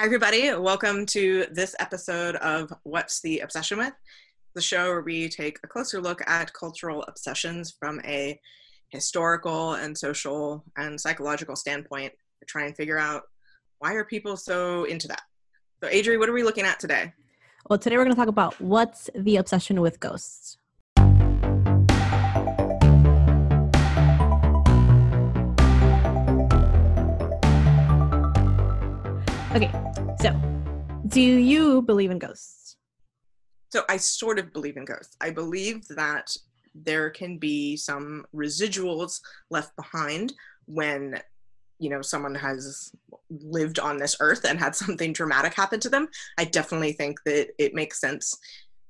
[0.00, 0.50] Hi, everybody.
[0.54, 3.92] Welcome to this episode of What's the Obsession With?
[4.54, 8.40] The show where we take a closer look at cultural obsessions from a
[8.88, 13.24] historical and social and psychological standpoint to try and figure out
[13.80, 15.20] why are people so into that.
[15.84, 17.12] So, Adri, what are we looking at today?
[17.68, 20.56] Well, today we're going to talk about what's the obsession with ghosts.
[29.52, 29.72] Okay,
[30.20, 30.30] so
[31.08, 32.76] do you believe in ghosts?
[33.70, 35.16] So I sort of believe in ghosts.
[35.20, 36.36] I believe that
[36.72, 40.32] there can be some residuals left behind
[40.66, 41.20] when
[41.80, 42.92] you know someone has
[43.28, 46.06] lived on this earth and had something dramatic happen to them
[46.38, 48.38] i definitely think that it makes sense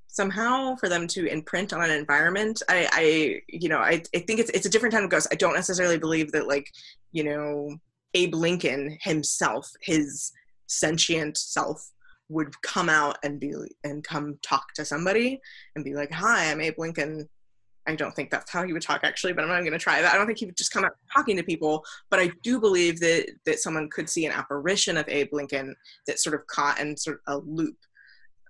[0.08, 4.40] somehow for them to imprint on an environment i i you know i, I think
[4.40, 6.66] it's it's a different kind of ghost i don't necessarily believe that like
[7.12, 7.76] you know
[8.14, 10.32] abe lincoln himself his
[10.70, 11.90] sentient self
[12.28, 13.52] would come out and be
[13.84, 15.40] and come talk to somebody
[15.74, 17.28] and be like, "Hi, I'm Abe Lincoln."
[17.86, 20.00] I don't think that's how he would talk actually, but I'm not going to try
[20.00, 20.14] that.
[20.14, 23.00] I don't think he would just come out talking to people, but I do believe
[23.00, 25.74] that that someone could see an apparition of Abe Lincoln
[26.06, 27.76] that sort of caught in sort of a loop.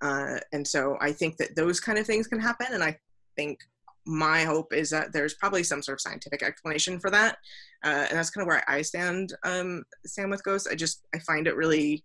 [0.02, 2.98] Uh, and so I think that those kind of things can happen, and I
[3.36, 3.60] think
[4.10, 7.36] my hope is that there's probably some sort of scientific explanation for that,
[7.84, 9.34] uh, and that's kind of where I stand.
[9.44, 10.66] Um, stand with ghosts.
[10.66, 12.04] I just I find it really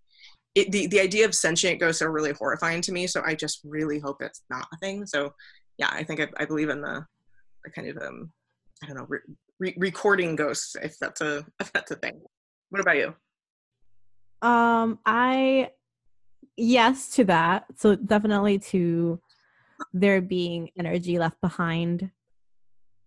[0.55, 3.07] it, the the idea of sentient ghosts are really horrifying to me.
[3.07, 5.05] So I just really hope it's not a thing.
[5.05, 5.33] So
[5.77, 7.05] yeah, I think I, I believe in the,
[7.63, 8.31] the kind of um
[8.81, 9.19] I don't know re-
[9.59, 12.21] re- recording ghosts if that's a if that's a thing.
[12.69, 13.13] What about you?
[14.41, 15.71] Um, I
[16.55, 17.65] yes to that.
[17.77, 19.19] So definitely to
[19.93, 22.11] there being energy left behind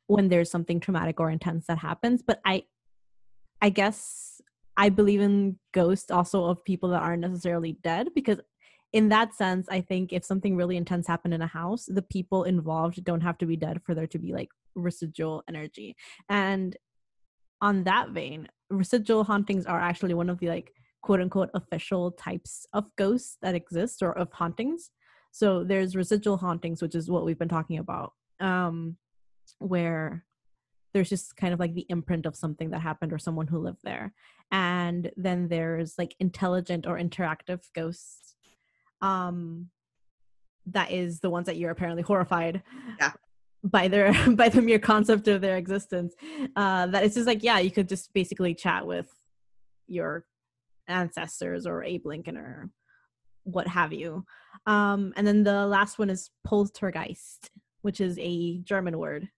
[0.06, 2.22] when there's something traumatic or intense that happens.
[2.22, 2.64] But I
[3.60, 4.40] I guess
[4.76, 8.40] I believe in ghosts also of people that aren't necessarily dead because
[8.92, 12.44] in that sense, I think if something really intense happened in a house, the people
[12.44, 15.96] involved don't have to be dead for there to be like residual energy.
[16.28, 16.76] And
[17.60, 22.66] on that vein, residual hauntings are actually one of the like quote unquote official types
[22.72, 24.90] of ghosts that exist or of hauntings.
[25.30, 28.96] So there's residual hauntings, which is what we've been talking about, um,
[29.58, 30.24] where
[30.94, 33.80] there's just kind of like the imprint of something that happened or someone who lived
[33.84, 34.12] there
[34.50, 38.34] and then there's like intelligent or interactive ghosts
[39.02, 39.68] um
[40.66, 42.62] that is the ones that you're apparently horrified
[42.98, 43.12] yeah.
[43.62, 46.14] by their by the mere concept of their existence
[46.56, 49.08] uh that it's just like yeah you could just basically chat with
[49.86, 50.24] your
[50.88, 52.70] ancestors or abe lincoln or
[53.48, 54.24] what have you
[54.66, 57.50] um and then the last one is poltergeist
[57.82, 59.28] which is a german word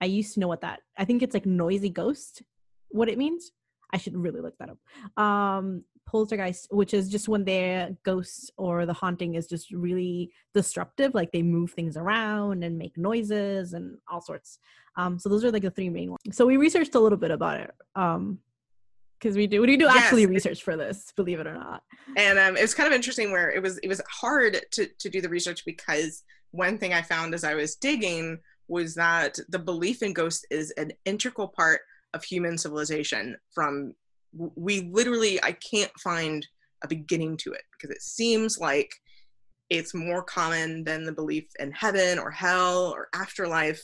[0.00, 2.42] i used to know what that i think it's like noisy ghost
[2.90, 3.52] what it means
[3.92, 5.22] I should really look that up.
[5.22, 11.14] Um, poltergeist, which is just when their ghosts or the haunting is just really disruptive,
[11.14, 14.58] like they move things around and make noises and all sorts.
[14.96, 16.20] Um, so those are like the three main ones.
[16.32, 17.70] So we researched a little bit about it.
[17.94, 18.38] Um,
[19.18, 19.96] because we do we do yes.
[19.96, 21.82] actually research for this believe it or not
[22.16, 25.08] and um, it was kind of interesting where it was it was hard to to
[25.08, 28.38] do the research because one thing i found as i was digging
[28.68, 31.80] was that the belief in ghosts is an integral part
[32.14, 33.94] of human civilization from
[34.32, 36.46] we literally i can't find
[36.84, 38.90] a beginning to it because it seems like
[39.70, 43.82] it's more common than the belief in heaven or hell or afterlife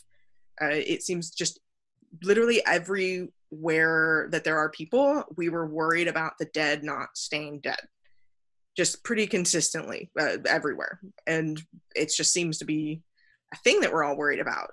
[0.60, 1.58] uh, it seems just
[2.22, 7.80] literally everywhere that there are people we were worried about the dead not staying dead
[8.76, 11.62] just pretty consistently uh, everywhere and
[11.94, 13.02] it just seems to be
[13.52, 14.70] a thing that we're all worried about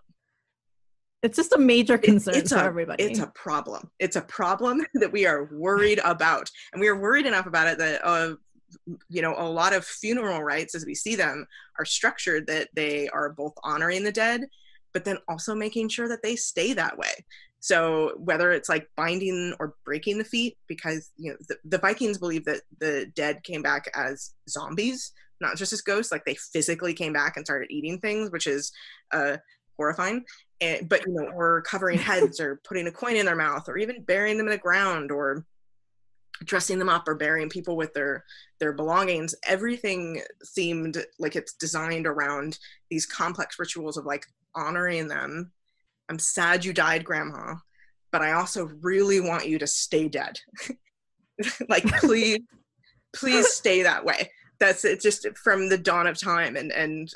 [1.22, 3.04] it's just a major concern it's for a, everybody.
[3.04, 3.90] It's a problem.
[4.00, 7.78] It's a problem that we are worried about, and we are worried enough about it
[7.80, 8.36] that uh,
[9.10, 11.46] you know a lot of funeral rites, as we see them,
[11.78, 14.46] are structured that they are both honoring the dead,
[14.94, 17.26] but then also making sure that they stay that way.
[17.62, 22.18] So whether it's like binding or breaking the feet, because you know the, the Vikings
[22.18, 26.12] believe that the dead came back as zombies, not just as ghosts.
[26.12, 28.72] Like they physically came back and started eating things, which is
[29.12, 29.38] uh,
[29.80, 30.26] horrifying
[30.62, 33.78] and, but you know or covering heads or putting a coin in their mouth or
[33.78, 35.46] even burying them in the ground or
[36.44, 38.24] dressing them up or burying people with their
[38.60, 42.60] their belongings everything seemed like it's designed around
[42.90, 44.26] these complex rituals of like
[44.56, 45.52] honoring them.
[46.10, 47.56] I'm sad you died grandma
[48.12, 50.40] but i also really want you to stay dead.
[51.70, 52.40] Like please
[53.16, 54.30] please stay that way.
[54.60, 57.10] That's it, just from the dawn of time and and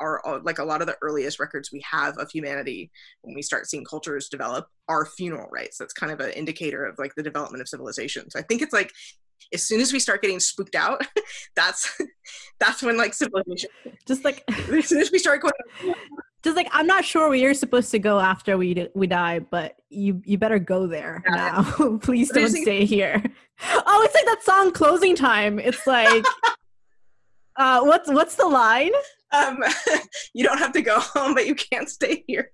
[0.00, 2.90] our uh, like a lot of the earliest records we have of humanity
[3.22, 5.78] when we start seeing cultures develop are funeral rites.
[5.78, 8.28] That's kind of an indicator of like the development of civilization.
[8.28, 8.90] So i think it's like
[9.52, 11.06] as soon as we start getting spooked out,
[11.54, 11.96] that's
[12.58, 13.70] that's when like civilization.
[14.04, 15.94] Just like as soon as we start going,
[16.44, 19.38] just like I'm not sure where you're supposed to go after we d- we die,
[19.40, 21.34] but you you better go there Yeah.
[21.80, 21.98] now.
[22.02, 23.22] Please don't stay here.
[23.86, 26.24] Oh, it's like that song "Closing Time." It's like,
[27.56, 28.90] uh, what's what's the line?
[29.32, 29.58] um,
[30.34, 32.50] you don't have to go home, but you can't stay here.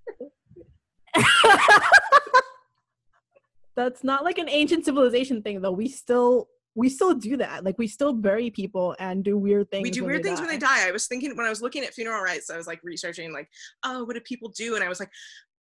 [3.77, 5.73] That's not like an ancient civilization thing, though.
[5.73, 7.65] We still we still do that.
[7.65, 9.83] Like we still bury people and do weird things.
[9.83, 10.83] we do weird things when they die.
[10.83, 10.89] die.
[10.89, 13.49] I was thinking when I was looking at funeral rites, I was like researching, like,
[13.85, 14.77] oh, what do people do?
[14.77, 15.11] And I was like,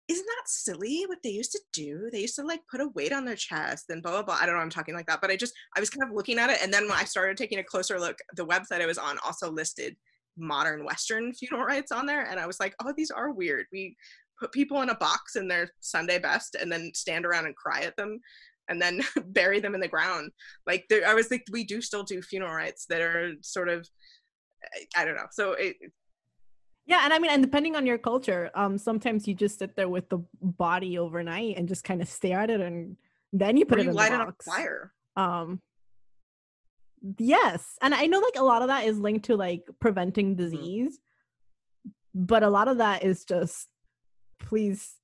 [0.09, 2.09] isn't that silly what they used to do?
[2.13, 4.39] They used to like put a weight on their chest and blah blah blah.
[4.41, 4.61] I don't know.
[4.61, 6.73] I'm talking like that, but I just I was kind of looking at it, and
[6.73, 9.97] then when I started taking a closer look, the website I was on also listed
[10.37, 13.67] modern Western funeral rites on there, and I was like, oh, these are weird.
[13.73, 13.97] We
[14.39, 17.81] put people in a box in their Sunday best, and then stand around and cry
[17.81, 18.21] at them.
[18.69, 20.31] And then bury them in the ground.
[20.67, 23.87] Like there, I was like, we do still do funeral rites that are sort of
[24.97, 25.27] I- don't know.
[25.33, 25.77] So it,
[26.87, 29.89] Yeah, and I mean, and depending on your culture, um, sometimes you just sit there
[29.89, 32.97] with the body overnight and just kind of stare at it, and
[33.33, 34.47] then you put it you in light the it on box.
[34.47, 34.93] fire.
[35.17, 35.61] Um,
[37.19, 40.43] yes, and I know like a lot of that is linked to like preventing Mm-hmm.
[40.43, 40.99] disease,
[42.15, 43.69] but a lot of that is just
[44.41, 44.95] please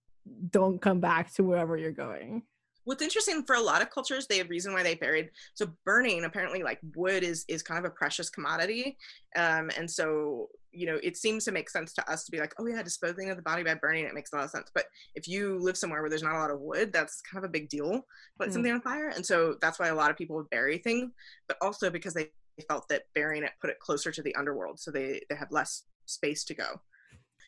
[0.50, 2.42] don't come back to wherever you're going.
[2.84, 5.30] What's interesting for a lot of cultures, they have reason why they buried.
[5.54, 8.96] So burning, apparently, like wood is is kind of a precious commodity,
[9.36, 12.54] um, and so you know it seems to make sense to us to be like,
[12.58, 14.70] oh yeah, disposing of the body by burning it makes a lot of sense.
[14.74, 17.48] But if you live somewhere where there's not a lot of wood, that's kind of
[17.48, 18.06] a big deal.
[18.38, 18.52] Light Mm.
[18.52, 21.12] something on fire, and so that's why a lot of people would bury things,
[21.48, 22.30] but also because they
[22.68, 25.84] felt that burying it put it closer to the underworld, so they they had less
[26.06, 26.80] space to go.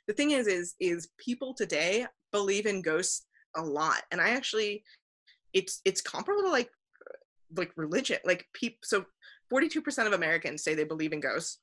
[0.06, 3.26] The thing is, is is people today believe in ghosts
[3.56, 4.82] a lot, and I actually
[5.54, 6.70] it's it's comparable to like
[7.56, 9.04] like religion like people so
[9.52, 11.58] 42% of americans say they believe in ghosts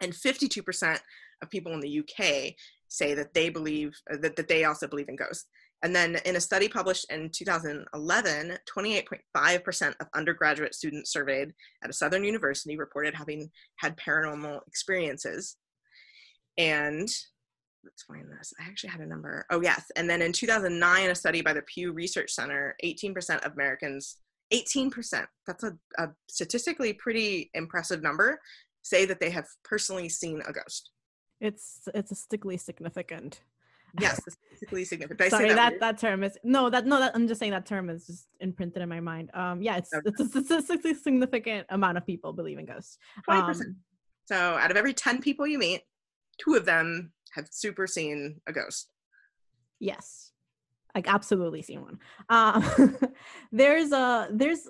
[0.00, 0.98] and 52%
[1.42, 2.54] of people in the uk
[2.88, 5.46] say that they believe uh, that, that they also believe in ghosts.
[5.82, 11.52] And then in a study published in 2011 28.5% of undergraduate students surveyed
[11.84, 15.56] at a southern university reported having had paranormal experiences.
[16.56, 17.08] And
[17.86, 18.52] let's find this.
[18.60, 19.46] I actually had a number.
[19.50, 19.90] Oh, yes.
[19.96, 24.18] And then in 2009, a study by the Pew Research Center, 18% of Americans,
[24.52, 28.40] 18%, that's a, a statistically pretty impressive number,
[28.82, 30.90] say that they have personally seen a ghost.
[31.40, 33.42] It's it's statistically significant.
[34.00, 35.30] Yes, statistically significant.
[35.30, 37.90] Sorry, say that that term is no that no that I'm just saying that term
[37.90, 39.30] is just imprinted in my mind.
[39.34, 40.08] Um, yeah, it's Okay.
[40.08, 42.98] it's a statistically significant amount of people believe in ghosts.
[43.28, 43.60] 20%.
[43.60, 43.76] Um,
[44.26, 45.82] so out of every 10 people you meet,
[46.38, 48.88] two of them have super seen a ghost.
[49.78, 50.32] Yes,
[50.94, 51.98] like absolutely seen one.
[52.28, 52.98] Um,
[53.52, 54.68] there's a there's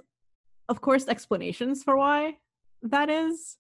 [0.69, 2.37] of course explanations for why
[2.83, 3.57] that is.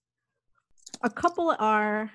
[1.02, 2.10] A couple are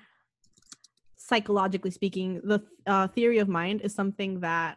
[1.16, 2.40] psychologically speaking.
[2.44, 4.76] The uh, theory of mind is something that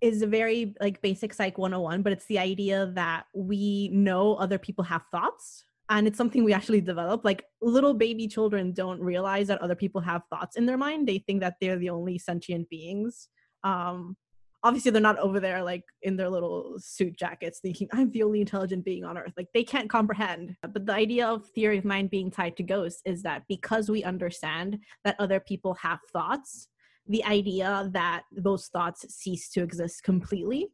[0.00, 4.56] is a very like basic psych 101 but it's the idea that we know other
[4.56, 9.46] people have thoughts and it's something we actually develop like little baby children don't realize
[9.48, 11.08] that other people have thoughts in their mind.
[11.08, 13.28] They think that they're the only sentient beings.
[13.64, 14.16] Um
[14.64, 18.40] obviously they're not over there like in their little suit jackets thinking i'm the only
[18.40, 19.32] intelligent being on earth.
[19.36, 20.56] Like they can't comprehend.
[20.62, 24.02] But the idea of theory of mind being tied to ghosts is that because we
[24.02, 26.68] understand that other people have thoughts
[27.08, 30.68] the idea that those thoughts cease to exist completely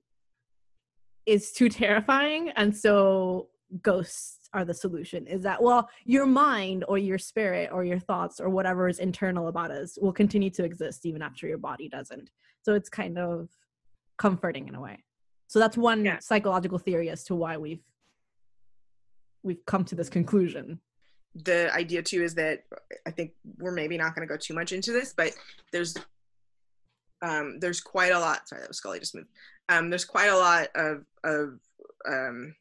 [1.26, 2.50] is too terrifying.
[2.56, 3.48] And so
[3.82, 8.40] ghosts are the solution is that well your mind or your spirit or your thoughts
[8.40, 12.30] or whatever is internal about us will continue to exist even after your body doesn't
[12.62, 13.48] so it's kind of
[14.16, 15.02] comforting in a way
[15.48, 16.20] so that's one Yeah.
[16.20, 17.82] psychological theory as to why we've
[19.42, 20.80] we've come to this conclusion
[21.34, 22.60] the idea too is that
[23.06, 25.32] I think we're maybe not going to go too much into this, but
[25.72, 25.96] there's
[27.22, 28.48] um, there's quite a lot.
[28.48, 29.26] Sorry, that was Scully just moved.
[29.68, 31.58] Um, there's quite a lot of of
[32.06, 32.54] um,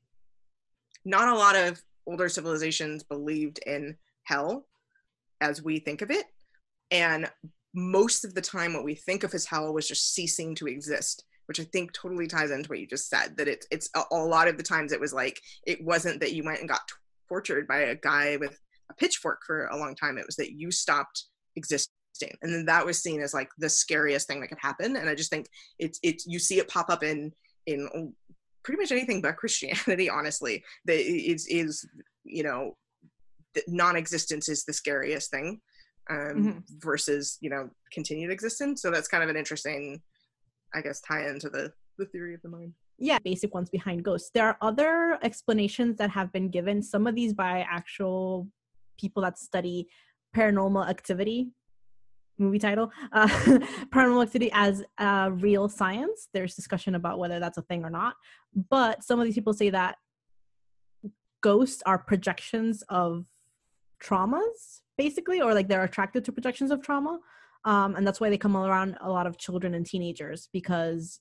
[1.05, 4.65] not a lot of older civilizations believed in hell
[5.41, 6.25] as we think of it,
[6.91, 7.29] and
[7.75, 11.23] most of the time, what we think of as hell was just ceasing to exist.
[11.47, 13.35] Which I think totally ties into what you just said.
[13.35, 16.31] That it's it's a, a lot of the times it was like it wasn't that
[16.31, 16.79] you went and got
[17.27, 18.57] tortured by a guy with
[18.89, 20.17] a pitchfork for a long time.
[20.17, 21.89] It was that you stopped existing.
[22.41, 24.95] And then that was seen as like the scariest thing that could happen.
[24.95, 25.47] And I just think
[25.79, 27.33] it's it's you see it pop up in
[27.65, 28.13] in
[28.63, 30.63] pretty much anything but Christianity, honestly.
[30.85, 31.85] That is is
[32.23, 32.75] you know
[33.67, 35.61] non-existence is the scariest thing
[36.09, 36.63] um, Mhm.
[36.79, 38.81] versus you know continued existence.
[38.81, 40.01] So that's kind of an interesting,
[40.73, 42.73] I guess, tie into the the theory of the mind.
[42.97, 44.29] yeah, basic ones behind ghosts.
[44.33, 48.47] There are other explanations that have been given, some of these by actual
[48.99, 49.87] people that study
[50.35, 51.51] paranormal activity
[52.37, 53.27] movie title uh,
[53.93, 56.29] paranormal activity as uh, real science.
[56.33, 58.15] There's discussion about whether that's a thing or not.
[58.69, 59.97] But some of these people say that
[61.41, 63.25] ghosts are projections of
[64.01, 67.19] traumas basically or like they're attracted to projections of trauma.
[67.65, 71.19] Um, and that's why they come around a lot of children and teenagers because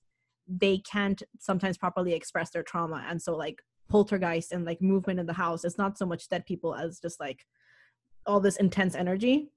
[0.48, 3.04] they can't sometimes properly express their trauma.
[3.08, 6.46] And so like poltergeist and like movement in the house it's not so much dead
[6.46, 7.44] people as just like
[8.26, 9.50] all this intense energy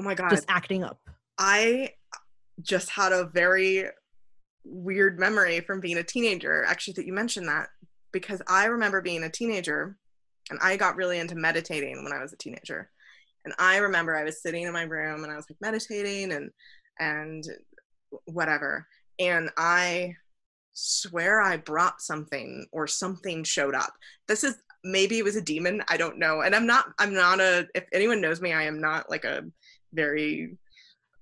[0.00, 0.98] oh my god just acting up
[1.38, 1.90] i
[2.62, 3.84] just had a very
[4.64, 7.68] weird memory from being a teenager actually that you mentioned that
[8.12, 9.96] because i remember being a teenager
[10.50, 12.90] and i got really into meditating when i was a teenager
[13.44, 16.50] and i remember i was sitting in my room and i was like meditating and
[16.98, 17.44] and
[18.24, 18.86] whatever
[19.20, 20.16] and I
[20.72, 23.92] swear I brought something or something showed up.
[24.26, 26.40] This is maybe it was a demon, I don't know.
[26.40, 29.44] And I'm not I'm not a if anyone knows me, I am not like a
[29.92, 30.56] very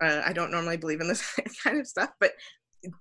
[0.01, 1.23] uh, I don't normally believe in this
[1.65, 2.33] kind of stuff, but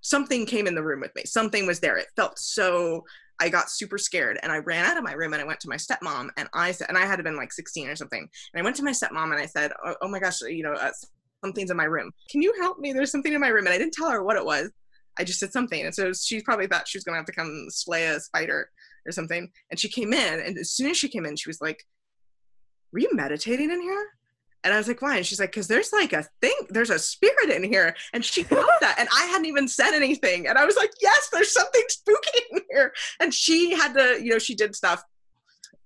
[0.02, 1.24] something came in the room with me.
[1.26, 1.98] Something was there.
[1.98, 3.04] It felt so
[3.40, 5.70] I got super scared and I ran out of my room and I went to
[5.70, 8.28] my stepmom and I said, and I had to been like 16 or something.
[8.54, 10.74] And I went to my stepmom and I said, oh, oh my gosh, you know,
[10.74, 10.92] uh,
[11.44, 12.12] something's in my room.
[12.32, 12.94] Can you help me?
[12.94, 13.66] There's something in my room.
[13.66, 14.72] And I didn't tell her what it was.
[15.20, 15.86] I just said something.
[15.86, 18.70] And so she probably thought she was gonna have to come slay a spider
[19.06, 19.50] or something.
[19.70, 21.84] And she came in, and as soon as she came in, she was like,
[22.92, 24.08] Were you meditating in here?
[24.64, 25.18] And I was like, why?
[25.18, 27.96] And she's like, because there's like a thing, there's a spirit in here.
[28.14, 28.96] And she got that.
[29.00, 30.48] And I hadn't even said anything.
[30.48, 32.94] And I was like, yes, there's something spooky in here.
[33.20, 35.04] And she had to, you know, she did stuff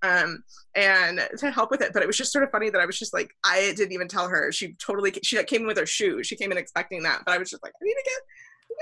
[0.04, 0.44] um
[0.76, 2.98] and to help with it but it was just sort of funny that i was
[2.98, 6.28] just like i didn't even tell her she totally she came in with her shoes.
[6.28, 8.22] she came in expecting that but i was just like i need to get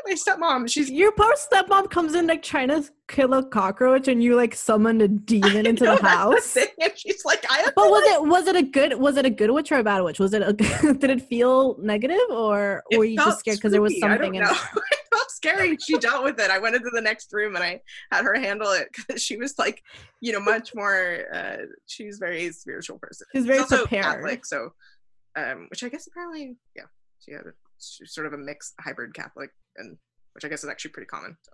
[0.06, 0.70] my stepmom.
[0.70, 4.56] She's your poor stepmom comes in like trying to kill a cockroach, and you like
[4.56, 6.54] summon a demon into know, the house.
[6.54, 7.64] The and she's like, I.
[7.76, 9.84] But was like, it was it a good was it a good witch or a
[9.84, 10.20] bad witch?
[10.20, 10.54] Was it a
[10.94, 14.50] did it feel negative or were you just scared because there was something in it?
[14.76, 15.78] it felt scary.
[15.78, 16.52] She dealt with it.
[16.52, 17.82] I went into the next room and I
[18.12, 19.82] had her handle it because she was like,
[20.22, 21.26] you know, much more.
[21.34, 23.28] Uh, she's very spiritual person.
[23.36, 24.04] She's very she's prepared.
[24.04, 24.74] Catholic, so,
[25.38, 26.84] um, which I guess apparently, yeah,
[27.20, 29.98] she had a, sort of a mixed hybrid Catholic and
[30.34, 31.38] which I guess is actually pretty common.
[31.42, 31.52] So.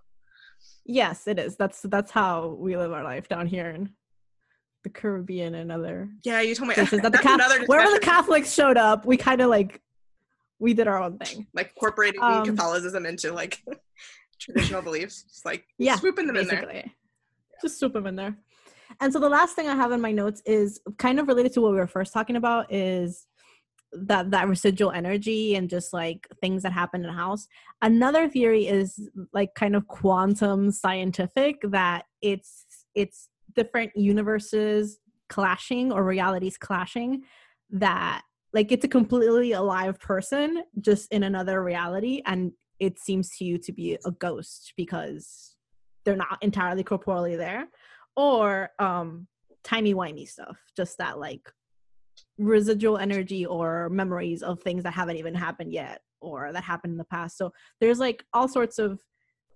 [0.85, 1.55] Yes, it is.
[1.55, 3.89] That's that's how we live our life down here in
[4.83, 6.09] the Caribbean and other.
[6.23, 9.49] Yeah, you told me that the Catholic, wherever the Catholics showed up, we kind of
[9.49, 9.81] like
[10.59, 13.61] we did our own thing, like incorporating um, Catholicism into like
[14.39, 15.23] traditional beliefs.
[15.23, 16.57] Just like yeah, swooping them basically.
[16.57, 16.91] in there.
[17.61, 18.37] Just swoop them in there.
[19.01, 21.61] And so the last thing I have in my notes is kind of related to
[21.61, 23.25] what we were first talking about is
[23.95, 27.47] that that residual energy and just like things that happen in a house.
[27.81, 34.99] Another theory is like kind of quantum scientific that it's it's different universes
[35.29, 37.23] clashing or realities clashing
[37.69, 38.21] that
[38.53, 43.57] like it's a completely alive person just in another reality and it seems to you
[43.57, 45.55] to be a ghost because
[46.03, 47.67] they're not entirely corporeally there.
[48.15, 49.27] Or um
[49.63, 51.51] timey-wimey stuff just that like
[52.37, 56.97] residual energy or memories of things that haven't even happened yet or that happened in
[56.97, 57.37] the past.
[57.37, 59.01] So there's like all sorts of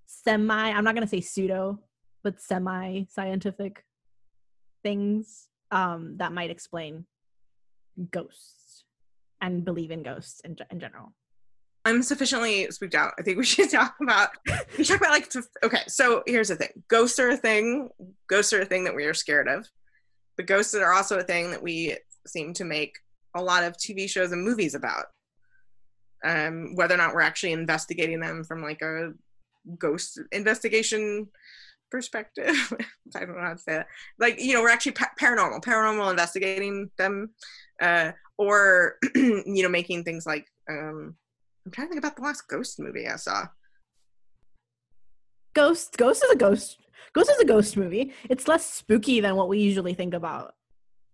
[0.06, 1.80] semi, I'm not going to say pseudo,
[2.24, 3.84] but semi scientific
[4.84, 7.06] things um, that might explain
[8.12, 8.86] ghosts
[9.42, 11.14] and believe in ghosts in, in general.
[11.86, 13.14] I'm sufficiently spooked out.
[13.18, 14.30] I think we should talk about
[14.78, 15.32] we talk about like
[15.64, 15.84] okay.
[15.88, 17.90] So here's the thing: ghosts are a thing.
[18.28, 19.68] Ghosts are a thing that we are scared of.
[20.36, 22.96] But ghosts are also a thing that we seem to make
[23.36, 25.06] a lot of TV shows and movies about.
[26.24, 29.14] Um, whether or not we're actually investigating them from like a
[29.78, 31.28] ghost investigation
[31.90, 32.56] perspective.
[33.16, 33.88] I don't know how to say that.
[34.20, 37.32] Like, you know, we're actually pa- paranormal, paranormal investigating them,
[37.82, 41.16] uh, or, you know, making things like, um,
[41.66, 43.48] I'm trying to think about the last ghost movie I saw.
[45.54, 46.78] Ghost, Ghost is a ghost.
[47.14, 48.14] Ghost is a ghost movie.
[48.30, 50.54] It's less spooky than what we usually think about.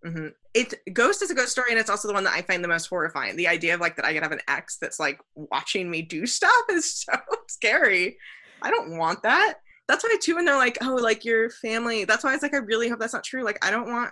[0.05, 0.27] Mm-hmm.
[0.55, 2.69] It Ghost is a ghost story, and it's also the one that I find the
[2.69, 3.35] most horrifying.
[3.35, 6.25] The idea of like that I could have an ex that's like watching me do
[6.37, 7.13] stuff is so
[7.47, 8.17] scary.
[8.61, 9.55] I don't want that.
[9.87, 12.59] That's why too, when they're like, "Oh, like your family." That's why it's like I
[12.59, 13.43] really hope that's not true.
[13.43, 14.11] Like I don't want.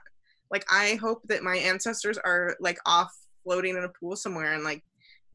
[0.52, 3.12] Like I hope that my ancestors are like off
[3.44, 4.84] floating in a pool somewhere and like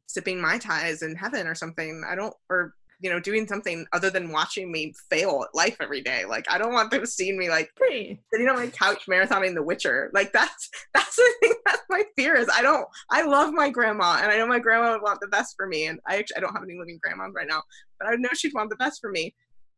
[0.07, 2.05] sipping mai tais in heaven or something.
[2.07, 6.01] I don't or you know, doing something other than watching me fail at life every
[6.01, 6.25] day.
[6.25, 10.11] Like I don't want them seeing me like sitting on my couch marathoning The Witcher.
[10.13, 11.55] Like that's that's the thing.
[11.69, 12.87] That's my fear is I don't.
[13.11, 15.87] I love my grandma, and I know my grandma would want the best for me.
[15.87, 17.63] And I actually I don't have any living grandmas right now,
[18.01, 19.35] but I know she'd want the best for me.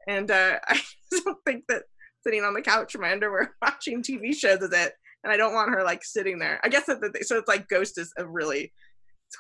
[0.07, 0.81] and uh, I
[1.25, 1.83] don't think that
[2.23, 4.93] sitting on the couch in my underwear watching TV shows is it.
[5.25, 6.61] And I don't want her like sitting there.
[6.63, 7.39] I guess that the, so.
[7.39, 8.73] It's like Ghost is a really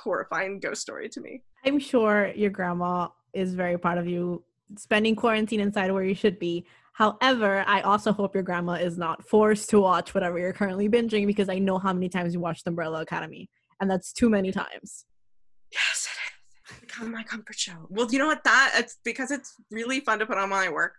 [0.02, 1.42] horrifying ghost story to me.
[1.64, 4.44] I'm sure your grandma is very proud of you
[4.76, 6.66] spending quarantine inside where you should be.
[6.92, 11.26] However, I also hope your grandma is not forced to watch whatever you're currently binging
[11.26, 13.48] because I know how many times you watched Umbrella Academy,
[13.80, 15.06] and that's too many times.
[15.72, 16.80] Yes, it is.
[16.80, 17.86] become my comfort show.
[17.88, 18.44] Well, you know what?
[18.44, 20.94] That it's because it's really fun to put on while I work,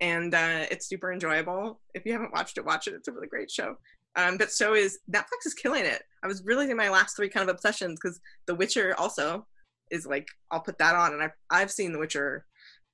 [0.00, 1.80] and uh, it's super enjoyable.
[1.94, 2.94] If you haven't watched it, watch it.
[2.94, 3.76] It's a really great show.
[4.14, 6.02] Um, but so is Netflix is killing it.
[6.22, 9.46] I was really in my last three kind of obsessions because The Witcher also
[9.92, 12.44] is like I'll put that on, and I've I've seen The Witcher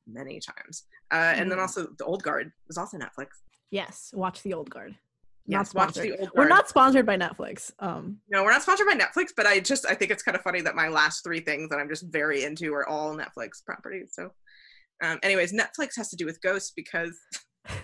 [0.07, 0.85] many times.
[1.11, 1.41] Uh, mm.
[1.41, 1.63] And then mm.
[1.63, 3.29] also The Old Guard was also Netflix.
[3.71, 4.95] Yes, watch The Old Guard.
[5.47, 6.31] Yes, watch The Old Guard.
[6.35, 7.71] We're not sponsored by Netflix.
[7.79, 10.43] Um, no, we're not sponsored by Netflix, but I just I think it's kind of
[10.43, 14.11] funny that my last three things that I'm just very into are all Netflix properties.
[14.13, 14.31] So,
[15.03, 17.19] um, anyways, Netflix has to do with ghosts because.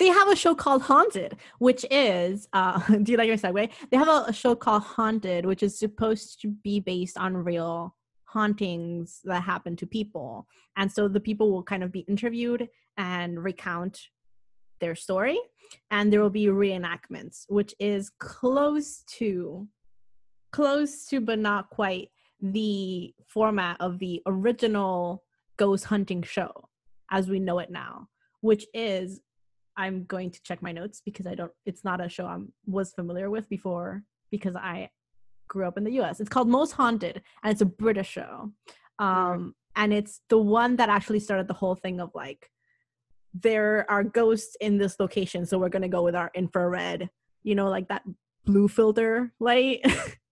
[0.00, 3.70] they have a show called Haunted, which is uh do you like my segue?
[3.90, 7.94] They have a, a show called Haunted, which is supposed to be based on real
[8.32, 10.46] hauntings that happen to people.
[10.76, 14.00] And so the people will kind of be interviewed and recount
[14.80, 15.38] their story.
[15.90, 19.68] And there will be reenactments, which is close to,
[20.50, 22.08] close to, but not quite
[22.40, 25.22] the format of the original
[25.56, 26.68] ghost hunting show
[27.10, 28.08] as we know it now,
[28.40, 29.20] which is
[29.76, 32.92] I'm going to check my notes because I don't it's not a show I was
[32.92, 34.90] familiar with before because I
[35.52, 36.18] grew up in the US.
[36.18, 38.50] It's called Most Haunted and it's a British show.
[38.98, 39.48] Um mm-hmm.
[39.76, 42.50] and it's the one that actually started the whole thing of like
[43.34, 47.08] there are ghosts in this location so we're going to go with our infrared,
[47.42, 48.02] you know, like that
[48.44, 49.80] blue filter light.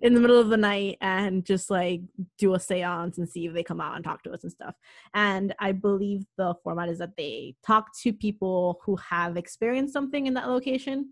[0.00, 2.00] in the middle of the night and just like
[2.38, 4.74] do a seance and see if they come out and talk to us and stuff.
[5.12, 10.26] And I believe the format is that they talk to people who have experienced something
[10.26, 11.10] in that location.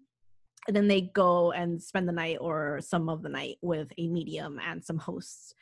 [0.67, 4.09] And then they go and spend the night or some of the night with a
[4.09, 5.55] medium and some hosts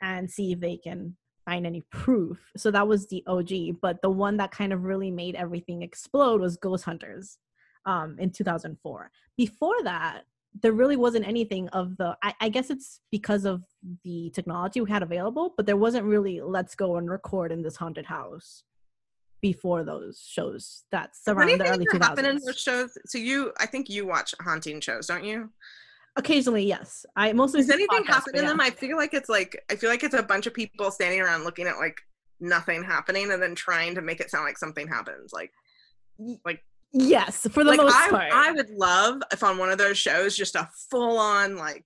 [0.00, 2.38] and see if they can find any proof.
[2.56, 3.80] So that was the OG.
[3.80, 7.38] But the one that kind of really made everything explode was Ghost Hunters
[7.86, 9.10] um, in 2004.
[9.36, 10.22] Before that,
[10.60, 13.64] there really wasn't anything of the I, I, guess it's because of
[14.04, 17.76] the technology we had available but there wasn't really let's go and record in this
[17.76, 18.62] haunted house
[19.42, 22.96] before those shows that's around the early 2000s in those shows?
[23.06, 25.50] So you i think you watch haunting shows don't you?
[26.16, 27.04] Occasionally yes.
[27.16, 28.50] I mostly does anything happen in yeah.
[28.50, 28.60] them?
[28.60, 31.44] I feel like it's like i feel like it's a bunch of people standing around
[31.44, 31.96] looking at like
[32.40, 35.50] nothing happening and then trying to make it sound like something happens like
[36.44, 36.60] like
[36.92, 38.32] Yes, for the like, most I, part.
[38.32, 41.84] I would love if on one of those shows, just a full on like,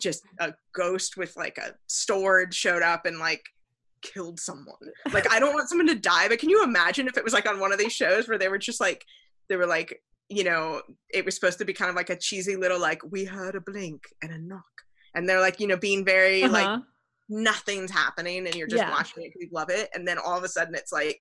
[0.00, 3.42] just a ghost with like a sword showed up and like
[4.04, 4.76] killed someone.
[5.12, 7.48] Like I don't want someone to die, but can you imagine if it was like
[7.48, 9.04] on one of these shows where they were just like,
[9.48, 12.56] they were like, you know, it was supposed to be kind of like a cheesy
[12.56, 14.62] little like we heard a blink and a knock,
[15.14, 16.52] and they're like, you know, being very uh-huh.
[16.52, 16.80] like
[17.28, 18.90] nothing's happening and you're just yeah.
[18.90, 21.20] watching it because you love it, and then all of a sudden it's like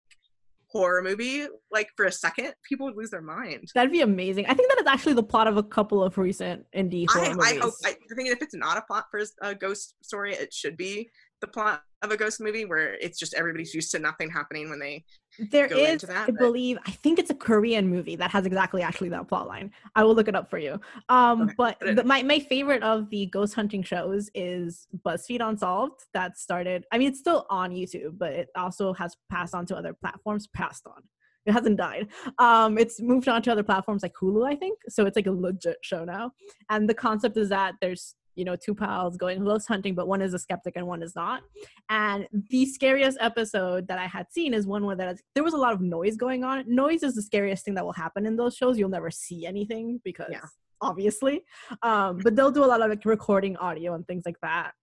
[0.73, 4.55] horror movie like for a second people would lose their mind that'd be amazing i
[4.55, 7.51] think that is actually the plot of a couple of recent indie horror I, movies.
[7.51, 10.51] I hope I, I think if it's not a plot for a ghost story it
[10.51, 11.07] should be
[11.41, 14.79] the plot of a ghost movie where it's just everybody's used to nothing happening when
[14.79, 15.03] they
[15.51, 16.37] there is that, i but...
[16.37, 20.03] believe i think it's a korean movie that has exactly actually that plot line i
[20.03, 21.53] will look it up for you um okay.
[21.57, 26.85] but the, my, my favorite of the ghost hunting shows is buzzfeed unsolved that started
[26.91, 30.47] i mean it's still on youtube but it also has passed on to other platforms
[30.47, 31.01] passed on
[31.45, 32.07] it hasn't died.
[32.39, 34.79] Um, it's moved on to other platforms like Hulu, I think.
[34.87, 36.31] So it's like a legit show now.
[36.69, 40.21] And the concept is that there's you know two pals going ghost hunting but one
[40.21, 41.41] is a skeptic and one is not
[41.89, 45.73] and the scariest episode that i had seen is one where there was a lot
[45.73, 48.77] of noise going on noise is the scariest thing that will happen in those shows
[48.77, 50.45] you'll never see anything because yeah.
[50.81, 51.43] obviously
[51.81, 54.73] um, but they'll do a lot of like recording audio and things like that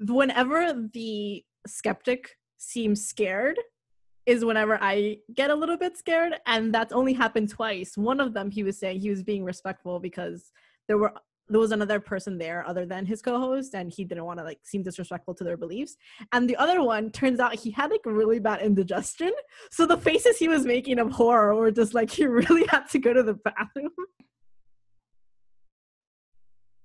[0.00, 3.58] whenever the skeptic seems scared
[4.26, 6.34] is whenever I get a little bit scared.
[6.46, 7.96] And that's only happened twice.
[7.96, 10.50] One of them, he was saying he was being respectful because
[10.88, 11.12] there were
[11.48, 14.58] there was another person there other than his co-host and he didn't want to like
[14.62, 15.96] seem disrespectful to their beliefs.
[16.32, 19.32] And the other one turns out he had like really bad indigestion.
[19.70, 22.98] So the faces he was making of horror were just like he really had to
[22.98, 23.90] go to the bathroom.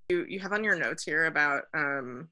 [0.09, 2.29] You you have on your notes here about um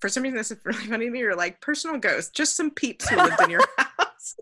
[0.00, 2.70] for some reason this is really funny to me you're like personal ghost just some
[2.70, 4.36] peeps who lived in your house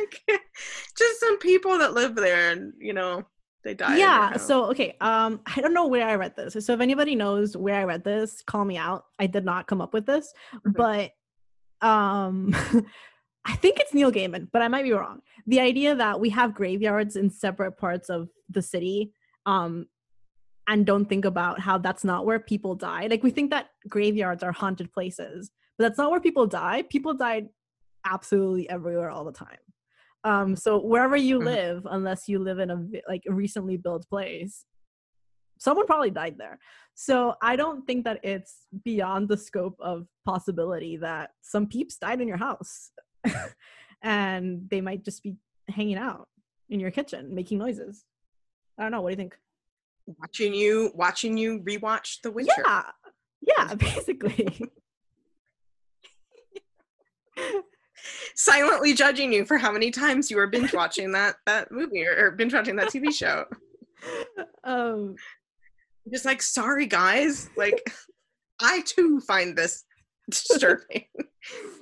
[0.00, 0.40] like
[0.98, 3.24] just some people that live there and you know
[3.62, 3.96] they die.
[3.98, 6.56] yeah so okay um i don't know where i read this.
[6.64, 9.04] So if anybody knows where i read this call me out.
[9.18, 10.32] I did not come up with this
[10.66, 10.74] Mhm.
[10.76, 12.54] but um
[13.44, 15.20] i think it's neil gaiman but i might be wrong.
[15.46, 19.12] The idea that we have graveyards in separate parts of the city
[19.46, 19.86] um
[20.68, 24.42] and don't think about how that's not where people die like we think that graveyards
[24.42, 26.82] are haunted places but that's not where people die.
[26.90, 27.48] People died
[28.04, 29.56] absolutely everywhere all the time
[30.24, 31.44] um so wherever you Mhm.
[31.44, 32.78] live unless you live in a
[33.08, 34.64] like a recently built place
[35.58, 36.58] someone probably died there.
[36.94, 42.20] So i don't think that it's beyond the scope of possibility that some peeps died
[42.22, 42.90] in your house
[44.02, 45.36] and they might just be
[45.68, 46.28] hanging out
[46.70, 48.04] in your kitchen making noises.
[48.78, 49.02] I don't know.
[49.02, 49.36] What do you think?
[50.06, 52.62] Watching you watching you rewatch The Witcher.
[52.66, 52.90] yeah.
[53.40, 54.62] Yeah basically
[58.34, 62.16] Silently judging you for how many times you were binge watching that that movie or,
[62.26, 63.44] or binge watching that TV show.
[64.64, 65.14] um
[66.10, 67.82] Just like, sorry guys, like
[68.60, 69.84] I too find this
[70.30, 71.04] disturbing.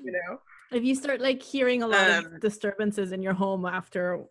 [0.05, 0.39] you know?
[0.71, 4.25] if you start like hearing a lot Um, of disturbances in your home after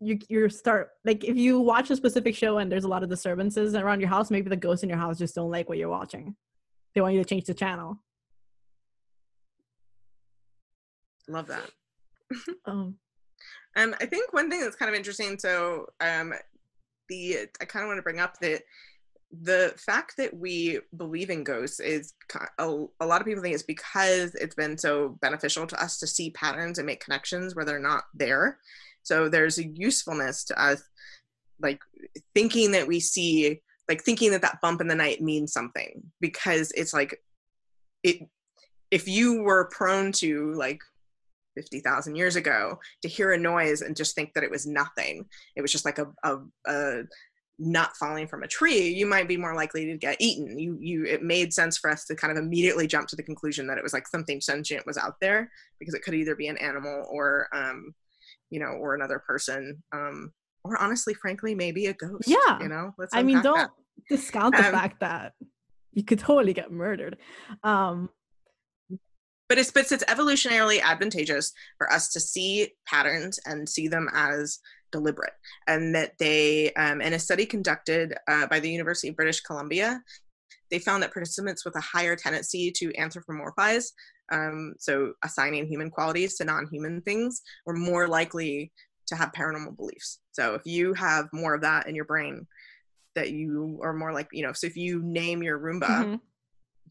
[0.00, 3.10] you you start like if you watch a specific show and there's a lot of
[3.10, 5.90] disturbances around your house maybe the ghosts in your house just don't like what you're
[5.90, 6.34] watching
[6.94, 8.02] they want you to change the channel
[11.28, 11.70] Love that.
[12.66, 12.96] um
[13.76, 15.38] Um, I think one thing that's kind of interesting.
[15.38, 16.34] So, um,
[17.08, 18.62] the I kind of want to bring up that
[19.40, 22.12] the fact that we believe in ghosts is
[22.58, 26.06] a, a lot of people think it's because it's been so beneficial to us to
[26.06, 28.58] see patterns and make connections where they're not there.
[29.02, 30.82] So there's a usefulness to us,
[31.60, 31.80] like
[32.34, 36.70] thinking that we see, like thinking that that bump in the night means something because
[36.72, 37.22] it's like
[38.02, 38.28] it.
[38.90, 40.82] If you were prone to like
[41.54, 45.26] 50,000 years ago to hear a noise and just think that it was nothing.
[45.56, 47.02] It was just like a, a, a
[47.58, 48.88] nut falling from a tree.
[48.88, 50.58] You might be more likely to get eaten.
[50.58, 53.66] You, you, it made sense for us to kind of immediately jump to the conclusion
[53.68, 56.56] that it was like something sentient was out there because it could either be an
[56.58, 57.94] animal or, um,
[58.50, 59.82] you know, or another person.
[59.92, 60.32] Um,
[60.64, 62.28] or honestly, frankly, maybe a ghost.
[62.28, 62.60] Yeah.
[62.60, 63.70] You know, let's i mean don't that.
[64.08, 65.32] discount the Um, fact that
[65.92, 67.18] you could totally get murdered
[67.64, 68.08] um
[69.52, 74.58] but it's but it's evolutionarily advantageous for us to see patterns and see them as
[74.92, 75.34] deliberate
[75.66, 80.00] and that they um, in a study conducted uh, by the university of british columbia
[80.70, 83.88] they found that participants with a higher tendency to anthropomorphize
[84.32, 88.72] um, so assigning human qualities to non-human things were more likely
[89.08, 90.20] to have paranormal beliefs.
[90.30, 92.46] So if you have more of that in your brain
[93.14, 96.20] that you are more like you know so if you name your roomba mhm,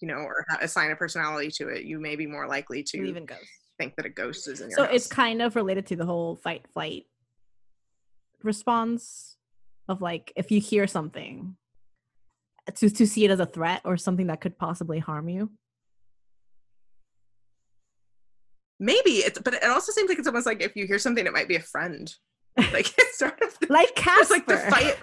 [0.01, 3.17] you know, or assign a personality to it, you may be more likely to believe
[3.17, 4.93] in ghosts think that a ghost is in your so house.
[4.93, 7.05] it's kind of related to the whole fight flight
[8.43, 9.37] response
[9.87, 11.55] of like if you hear something
[12.67, 15.49] uh, to to see it as a threat or something that could possibly harm you
[18.81, 21.31] maybe it's, but it also seems like it's almost like if you hear something, it
[21.31, 22.13] might be a friend.
[22.73, 24.19] Like it's sort of like Casper.
[24.21, 24.97] it's like the fight,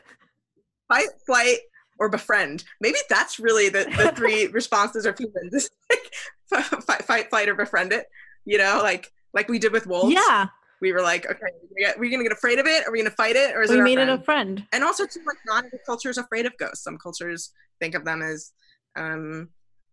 [0.88, 1.58] fight, flight,
[1.98, 2.64] or befriend.
[2.80, 6.12] Maybe that's really the the three responses of humans: like
[6.82, 8.06] fight, fight, flight, or befriend it.
[8.44, 10.12] You know, like like we did with wolves.
[10.14, 10.46] yeah
[10.80, 13.34] we were like, okay, we we're gonna get afraid of it, Are we're gonna fight
[13.34, 14.10] it, or is we it made friend?
[14.10, 16.96] it a friend and also too like not every culture is afraid of ghosts some
[16.98, 18.52] cultures think of them as
[18.96, 19.48] um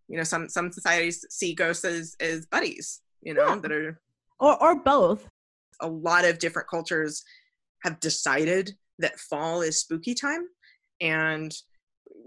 [0.07, 3.55] you know some some societies see ghosts as as buddies you know Yeah.
[3.61, 3.99] that are
[4.39, 5.27] or or both
[5.81, 7.23] a lot of different cultures
[7.83, 10.45] have decided that fall is spooky time
[11.01, 11.51] and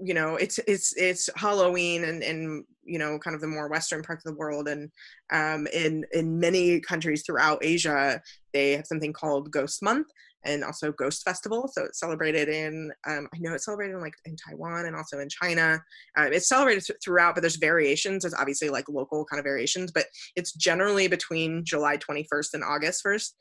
[0.02, 4.02] you know it's it's it's halloween and and you know kind of the more western
[4.02, 4.68] parts of the world.
[4.68, 4.90] And
[5.32, 8.20] um in in many countries throughout asia
[8.52, 10.08] they have something called ghost month
[10.44, 11.68] and also ghost festival.
[11.72, 15.18] So it's celebrated in um, i know it's celebrated in like in taiwan and also
[15.18, 15.82] in china.
[16.16, 18.22] Um, it's celebrated th- throughout but there's variations.
[18.22, 20.06] There's obviously like local kind of variations but
[20.36, 23.32] it's generally between july 21st and august 1st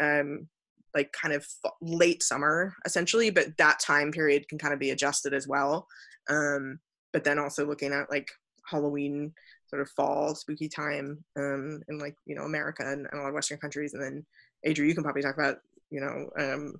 [0.00, 0.48] um,
[0.94, 1.46] like kind of
[1.82, 5.86] late summer essentially but that time period can kind of be adjusted as well.
[6.28, 6.78] Um,
[7.12, 8.28] but then also looking at like
[8.68, 9.32] halloween
[9.68, 13.28] sort of fall spooky time um, in like you know america and, and a lot
[13.28, 14.26] of western countries and then
[14.64, 15.58] adrian you can probably talk about
[15.90, 16.74] you know um,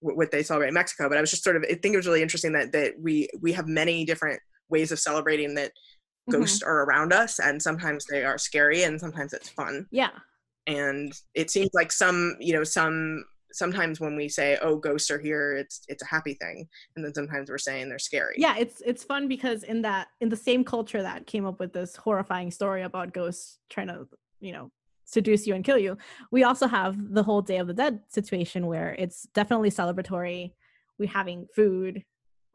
[0.00, 1.96] wh- what they celebrate in mexico but i was just sort of i think it
[1.96, 5.72] was really interesting that that we we have many different ways of celebrating that
[6.28, 6.38] Mhm.
[6.40, 9.86] ghosts are around us and sometimes they are scary and sometimes it's fun.
[9.90, 10.08] Yeah.
[10.66, 15.18] And it seems like some you know some sometimes when we say oh ghosts are
[15.18, 18.82] here it's it's a happy thing and then sometimes we're saying they're scary yeah it's
[18.84, 22.50] it's fun because in that in the same culture that came up with this horrifying
[22.50, 24.06] story about ghosts trying to
[24.40, 24.70] you know
[25.06, 25.96] seduce you and kill you
[26.30, 30.52] we also have the whole day of the dead situation where it's definitely celebratory
[30.98, 32.04] we're having food,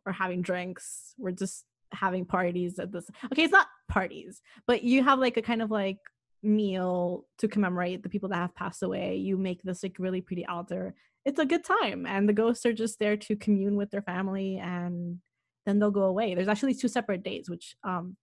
[0.05, 3.09] we're having drinks, we're just having parties at this.
[3.31, 5.97] Okay, it's not parties, but you have like a kind of like
[6.41, 9.15] meal to commemorate the people that have passed away.
[9.15, 10.95] You make this like really pretty altar.
[11.25, 14.57] It's a good time, and the ghosts are just there to commune with their family,
[14.57, 15.19] and
[15.65, 16.33] then they'll go away.
[16.33, 18.15] There's actually two separate days, which um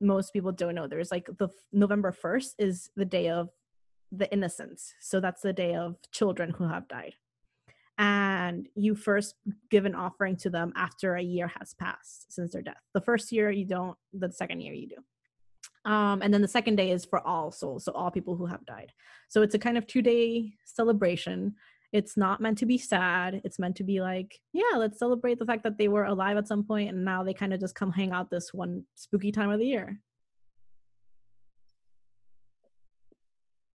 [0.00, 0.86] most people don't know.
[0.86, 3.50] There's like the November 1st is the day of
[4.10, 4.94] the innocents.
[5.00, 7.14] So that's the day of children who have died.
[7.98, 9.34] And you first
[9.70, 12.80] give an offering to them after a year has passed since their death.
[12.94, 14.96] The first year you don't, the second year you do.
[15.84, 18.66] Um, and then the second day is for all souls, so all people who have
[18.66, 18.92] died.
[19.28, 21.54] So it's a kind of two day celebration.
[21.92, 23.40] It's not meant to be sad.
[23.44, 26.46] It's meant to be like, yeah, let's celebrate the fact that they were alive at
[26.46, 29.50] some point and now they kind of just come hang out this one spooky time
[29.50, 30.00] of the year.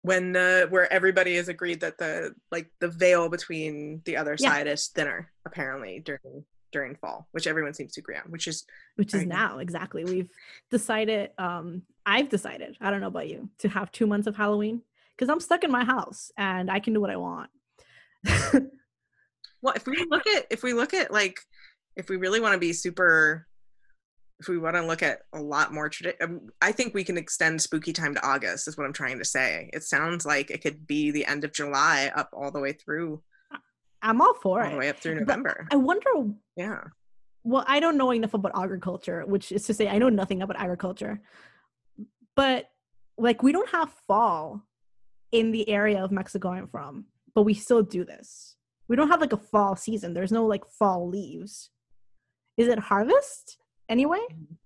[0.05, 4.51] when uh, where everybody is agreed that the like the veil between the other yeah.
[4.51, 8.65] side is thinner apparently during during fall which everyone seems to agree on which is
[8.97, 10.29] which is now exactly we've
[10.69, 14.81] decided um i've decided i don't know about you to have two months of halloween
[15.15, 17.49] because i'm stuck in my house and i can do what i want
[19.61, 21.39] well if we look at if we look at like
[21.95, 23.47] if we really want to be super
[24.41, 27.17] if we want to look at a lot more tradition, um, I think we can
[27.17, 28.67] extend spooky time to August.
[28.67, 29.69] Is what I'm trying to say.
[29.71, 33.23] It sounds like it could be the end of July up all the way through.
[34.05, 34.69] I'm all for all it.
[34.69, 35.67] All the way up through November.
[35.69, 36.09] But I wonder.
[36.55, 36.83] Yeah.
[37.43, 40.59] Well, I don't know enough about agriculture, which is to say, I know nothing about
[40.59, 41.21] agriculture.
[42.35, 42.69] But
[43.17, 44.63] like, we don't have fall
[45.31, 48.55] in the area of Mexico I'm from, but we still do this.
[48.87, 50.13] We don't have like a fall season.
[50.13, 51.69] There's no like fall leaves.
[52.57, 53.57] Is it harvest?
[53.89, 54.19] anyway?
[54.31, 54.57] Mm.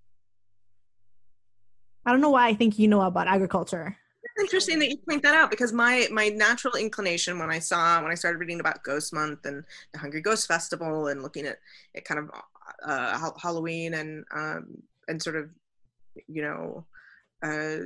[2.06, 3.96] I don't know why I think you know about agriculture.
[4.40, 8.10] Interesting that you point that out because my my natural inclination when I saw when
[8.10, 11.58] I started reading about Ghost Month and the Hungry Ghost Festival and looking at
[11.94, 12.30] it kind of
[12.84, 15.50] uh, Halloween and um, and sort of
[16.28, 16.86] you know
[17.42, 17.78] uh,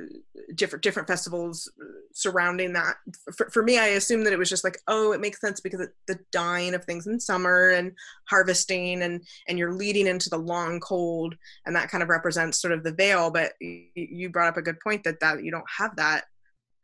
[0.55, 1.71] different different festivals
[2.13, 2.95] surrounding that.
[3.35, 5.87] For, for me, I assumed that it was just like, oh, it makes sense because
[6.07, 7.93] the dying of things in summer and
[8.29, 12.73] harvesting, and and you're leading into the long cold, and that kind of represents sort
[12.73, 13.31] of the veil.
[13.31, 16.25] But you brought up a good point that that you don't have that.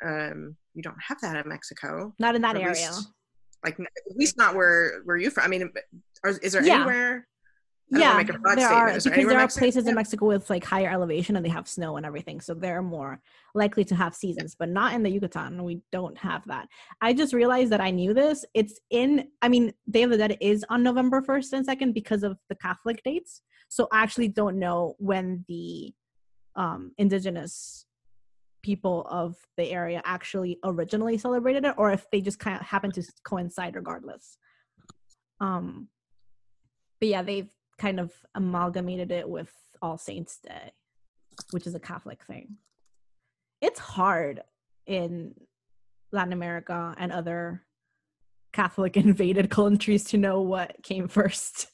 [0.03, 2.13] Um, you don't have that in Mexico.
[2.19, 2.89] Not in that area.
[2.89, 3.09] Least,
[3.63, 5.43] like at least not where where you from.
[5.43, 5.71] I mean,
[6.25, 6.75] is there yeah.
[6.75, 7.27] anywhere
[7.99, 11.49] yeah, there are because there are places in Mexico with like higher elevation and they
[11.49, 13.19] have snow and everything, so they're more
[13.53, 14.55] likely to have seasons.
[14.57, 16.69] But not in the Yucatan, we don't have that.
[17.01, 18.45] I just realized that I knew this.
[18.53, 19.27] It's in.
[19.41, 22.55] I mean, Day of the Dead is on November first and second because of the
[22.55, 23.41] Catholic dates.
[23.67, 25.93] So I actually don't know when the
[26.55, 27.85] um, indigenous
[28.62, 32.91] people of the area actually originally celebrated it, or if they just kind of happen
[32.91, 34.38] to coincide regardless.
[35.39, 35.88] Um,
[37.00, 40.71] but yeah, they've kind of amalgamated it with All Saints Day,
[41.52, 42.58] which is a Catholic thing.
[43.60, 44.41] It's hard
[44.86, 45.34] in
[46.12, 47.63] Latin America and other
[48.54, 51.67] Catholic invaded countries to know what came first.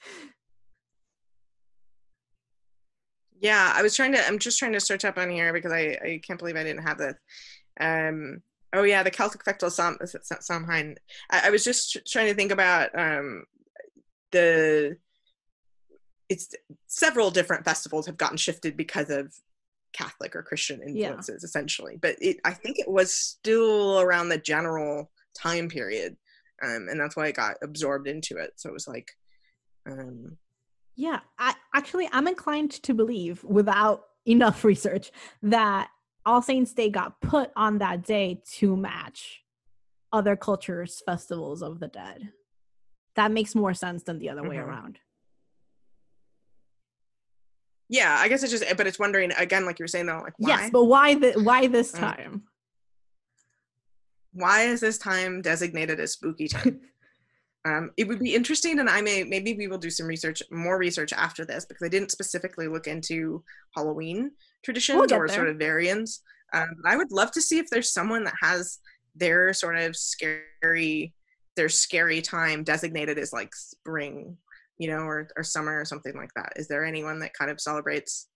[3.39, 4.25] Yeah, I was trying to.
[4.25, 6.83] I'm just trying to search up on here because I, I can't believe I didn't
[6.83, 7.15] have this.
[7.79, 8.41] Um,
[8.73, 9.97] oh yeah, the Celtic festival Sam,
[10.39, 10.95] Samhain.
[11.29, 13.43] I, I was just trying to think about um,
[14.31, 14.97] the
[16.29, 16.53] it's
[16.87, 19.33] several different festivals have gotten shifted because of
[19.93, 21.45] Catholic or Christian influences, yeah.
[21.45, 21.97] essentially.
[22.01, 26.17] But it, I think it was still around the general time period,
[26.61, 28.53] um, and that's why it got absorbed into it.
[28.57, 29.11] So it was like,
[29.89, 30.37] um,
[30.97, 35.11] yeah, I actually I'm inclined to believe, without enough research,
[35.43, 35.89] that
[36.25, 39.43] All Saints Day got put on that day to match
[40.11, 42.33] other cultures' festivals of the dead.
[43.15, 44.49] That makes more sense than the other mm-hmm.
[44.49, 44.99] way around
[47.89, 50.33] yeah i guess it's just but it's wondering again like you were saying though like
[50.37, 50.49] why?
[50.49, 51.99] yes but why the why this mm.
[51.99, 52.43] time
[54.33, 56.81] why is this time designated as spooky time
[57.67, 60.77] um, it would be interesting and i may maybe we will do some research more
[60.77, 63.43] research after this because i didn't specifically look into
[63.75, 64.31] halloween
[64.63, 65.35] traditions we'll or there.
[65.35, 66.21] sort of variants
[66.53, 68.79] um, i would love to see if there's someone that has
[69.15, 71.13] their sort of scary
[71.55, 74.37] their scary time designated as like spring
[74.77, 76.53] you know, or, or summer or something like that.
[76.55, 78.27] Is there anyone that kind of celebrates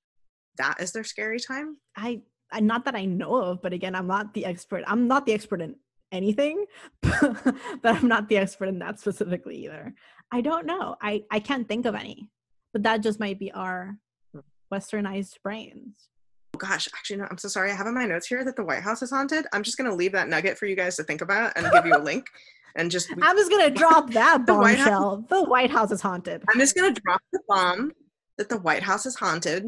[0.58, 1.78] that as their scary time?
[1.96, 4.84] I, I not that I know of, but again, I'm not the expert.
[4.88, 5.76] I'm not the expert in
[6.12, 6.66] anything,
[7.02, 9.94] but I'm not the expert in that specifically either.
[10.32, 10.96] I don't know.
[11.02, 12.30] I, I can't think of any,
[12.74, 13.98] but that just might be our
[14.34, 14.40] hmm.
[14.74, 16.10] westernized brains.
[16.56, 17.72] Oh gosh, actually, no, I'm so sorry.
[17.72, 19.46] I have in my notes here that the White House is haunted.
[19.54, 21.86] I'm just going to leave that nugget for you guys to think about and give
[21.86, 22.28] you a link.
[22.76, 25.26] and just I'm just gonna drop that The White bombshell.
[25.30, 26.44] The White House is haunted.
[26.50, 27.92] I'm just gonna drop the bomb
[28.38, 29.66] that the White House is haunted.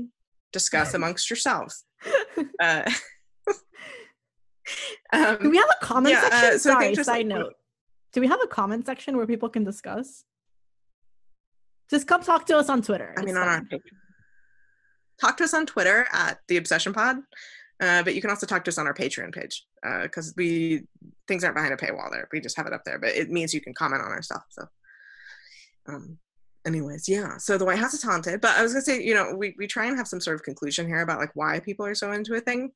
[0.51, 1.84] Discuss amongst yourselves.
[2.60, 2.89] Uh,
[5.12, 6.60] Do um, we have a comment yeah, uh, section?
[6.60, 7.54] so I think Sorry, just, side like, note.
[8.13, 10.23] Do we have a comment section where people can discuss?
[11.89, 13.13] Just come talk to us on Twitter.
[13.17, 13.62] I mean, on our.
[15.19, 17.17] Talk to us on Twitter at the Obsession Pod,
[17.80, 19.65] uh, but you can also talk to us on our Patreon page
[20.02, 20.84] because we
[21.28, 22.28] things aren't behind a paywall there.
[22.32, 24.43] We just have it up there, but it means you can comment on our stuff.
[24.49, 24.67] So,
[25.88, 26.17] um,
[26.65, 27.38] anyways, yeah.
[27.38, 29.67] So the White House is haunted, but I was gonna say, you know, we we
[29.67, 32.36] try and have some sort of conclusion here about like why people are so into
[32.36, 32.71] a thing.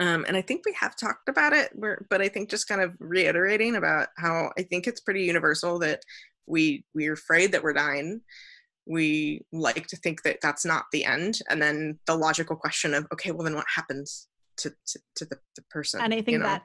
[0.00, 2.80] Um, and I think we have talked about it, we're, but I think just kind
[2.80, 6.02] of reiterating about how I think it's pretty universal that
[6.46, 8.22] we we're afraid that we're dying
[8.86, 13.06] we like to think that that's not the end and then the logical question of
[13.12, 16.38] okay well then what happens to to, to the, the person and I think you
[16.38, 16.46] know?
[16.46, 16.62] that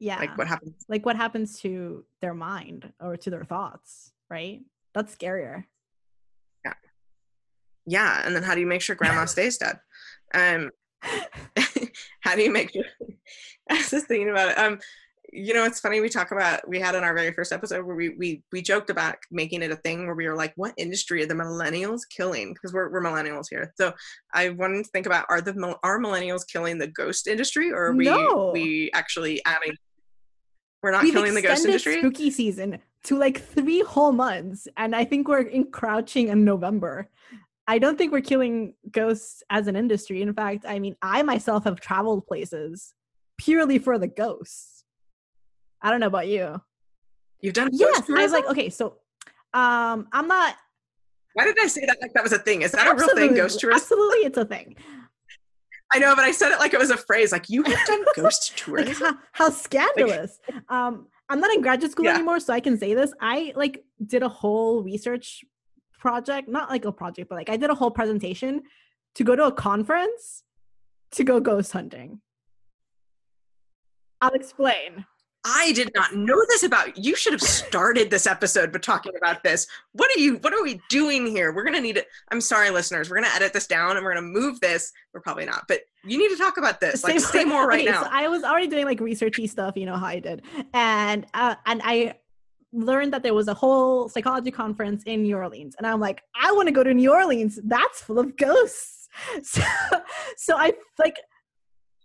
[0.00, 4.62] yeah, like what happens like what happens to their mind or to their thoughts, right?
[4.94, 5.64] That's scarier.
[6.64, 6.72] Yeah,
[7.86, 9.78] yeah and then how do you make sure grandma stays dead
[10.32, 10.70] um
[12.20, 12.84] how do you make sure
[13.70, 14.78] i was just thinking about it um
[15.32, 17.94] you know it's funny we talk about we had in our very first episode where
[17.94, 21.22] we we we joked about making it a thing where we were like what industry
[21.22, 23.92] are the millennials killing because we're, we're millennials here so
[24.34, 27.94] i wanted to think about are the are millennials killing the ghost industry or are
[27.94, 28.50] we No.
[28.52, 29.76] we actually adding
[30.82, 34.94] we're not We've killing the ghost industry spooky season to like three whole months, and
[34.94, 37.08] I think we're encroaching in November.
[37.70, 40.22] I don't think we're killing ghosts as an industry.
[40.22, 42.94] In fact, I mean, I myself have traveled places
[43.38, 44.82] purely for the ghosts.
[45.80, 46.60] I don't know about you.
[47.40, 48.96] you've done Yes, ghost I was like, okay, so
[49.54, 50.56] um, I'm not
[51.34, 53.34] why did i say that like that was a thing is that a real thing
[53.34, 54.74] ghost tourism Absolutely, it's a thing.
[55.94, 57.30] I know, but I said it like it was a phrase.
[57.30, 62.04] Like you have done ghost like how, how scandalous um i'm not in graduate school
[62.06, 62.16] Yeah.
[62.16, 65.44] anymore so i can say this i like did a whole research
[66.00, 68.62] project not like a project but like i did a whole presentation
[69.14, 70.42] to go to a conference
[71.10, 72.20] to go ghost hunting
[74.20, 75.04] i'll explain
[75.44, 77.16] I did not know this about you.
[77.16, 79.66] Should have started this episode by talking about this.
[79.92, 80.36] What are you?
[80.36, 81.54] What are we doing here?
[81.54, 82.08] We're gonna need it.
[82.30, 83.08] I'm sorry, listeners.
[83.08, 84.92] We're gonna edit this down and we're gonna move this.
[85.14, 87.02] We're probably not, but you need to talk about this.
[87.02, 88.02] Like, say more right okay, now.
[88.02, 90.42] So I was already doing like researchy stuff, you know how I did,
[90.74, 92.16] and uh, and I
[92.72, 96.52] learned that there was a whole psychology conference in New Orleans, and I'm like, I
[96.52, 97.58] want to go to New Orleans.
[97.64, 98.96] That's full of ghosts.
[99.42, 99.60] So,
[100.36, 101.16] so I like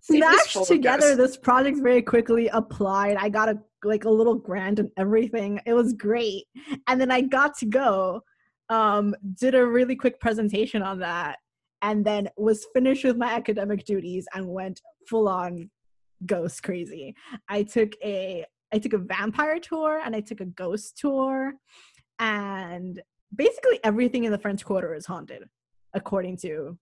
[0.01, 2.47] smashed together this project very quickly.
[2.47, 3.17] Applied.
[3.17, 5.61] I got a like a little grant and everything.
[5.67, 6.45] It was great,
[6.87, 8.21] and then I got to go.
[8.69, 11.37] Um, did a really quick presentation on that
[11.85, 15.69] and then was finished with my academic duties and went full on
[16.25, 17.15] ghost crazy.
[17.47, 21.53] I took a I took a vampire tour and I took a ghost tour
[22.19, 23.01] and
[23.33, 25.43] basically everything in the French Quarter is haunted
[25.93, 26.77] according to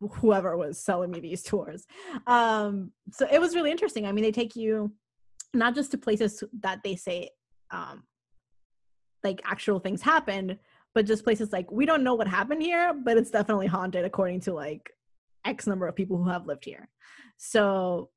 [0.00, 1.84] whoever was selling me these tours.
[2.28, 4.06] Um so it was really interesting.
[4.06, 4.92] I mean they take you
[5.52, 7.30] not just to places that they say
[7.72, 8.04] um
[9.24, 10.58] like actual things happened
[10.94, 14.40] but just places like we don't know what happened here but it's definitely haunted according
[14.40, 14.90] to like
[15.44, 16.88] x number of people who have lived here
[17.36, 18.10] so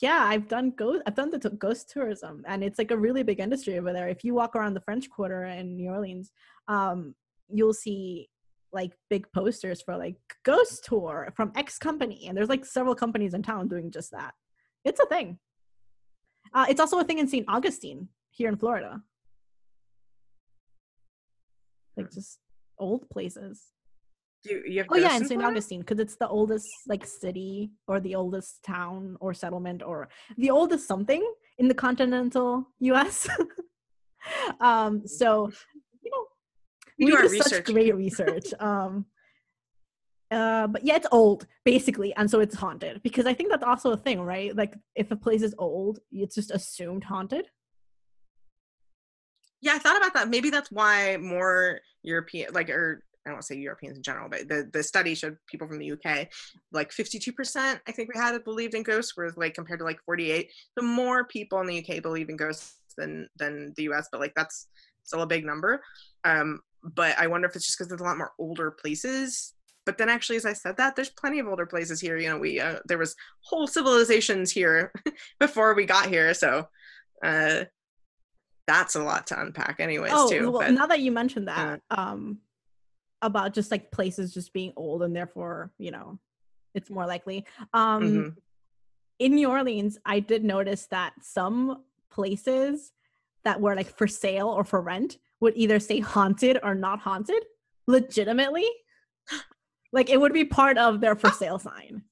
[0.00, 3.22] yeah i've done ghost i've done the t- ghost tourism and it's like a really
[3.22, 4.08] big industry over there.
[4.08, 6.30] If you walk around the french quarter in new orleans
[6.68, 7.14] um
[7.48, 8.28] you'll see
[8.72, 13.34] like big posters for like ghost tour from x company and there's like several companies
[13.34, 14.34] in town doing just that.
[14.84, 15.38] It's a thing.
[16.54, 19.00] Uh, it's also a thing in st augustine here in florida.
[21.96, 22.38] Like just
[22.78, 23.66] old places
[24.44, 25.42] you, you Oh yeah, in St.
[25.42, 30.50] Augustine, because it's the oldest like city or the oldest town or settlement or the
[30.50, 31.22] oldest something
[31.58, 33.28] in the continental U.S.
[34.60, 35.50] um, so
[36.02, 36.24] you know,
[36.98, 37.64] We we, do do such research.
[37.66, 38.46] great research.
[38.60, 39.06] um,
[40.30, 43.92] uh, but yeah, it's old basically, and so it's haunted because I think that's also
[43.92, 44.54] a thing, right?
[44.56, 47.46] Like if a place is old, it's just assumed haunted.
[49.60, 50.28] Yeah, I thought about that.
[50.28, 54.28] Maybe that's why more European, like, or I don't want to say Europeans in general,
[54.28, 56.28] but the, the study showed people from the UK,
[56.72, 60.00] like 52%, I think we had it believed in ghosts, whereas like compared to like
[60.04, 60.50] 48.
[60.76, 64.34] the more people in the UK believe in ghosts than than the US, but like
[64.34, 64.66] that's
[65.04, 65.82] still a big number.
[66.24, 69.54] Um, but I wonder if it's just because there's a lot more older places.
[69.84, 72.16] But then actually, as I said that, there's plenty of older places here.
[72.16, 74.92] You know, we uh, there was whole civilizations here
[75.40, 76.68] before we got here, so
[77.24, 77.64] uh,
[78.66, 80.12] that's a lot to unpack, anyways.
[80.14, 80.50] oh, too.
[80.50, 82.38] well, but- now that you mentioned that, um,
[83.22, 86.18] about just like places just being old and therefore, you know,
[86.74, 87.46] it's more likely.
[87.72, 88.36] Um, Mhm.
[89.18, 92.92] in New Orleans, I did notice that some places
[93.44, 97.42] that were like for sale or for rent would either say haunted or not haunted
[97.86, 98.68] legitimately
[99.92, 102.04] like it would be part of their for sale sign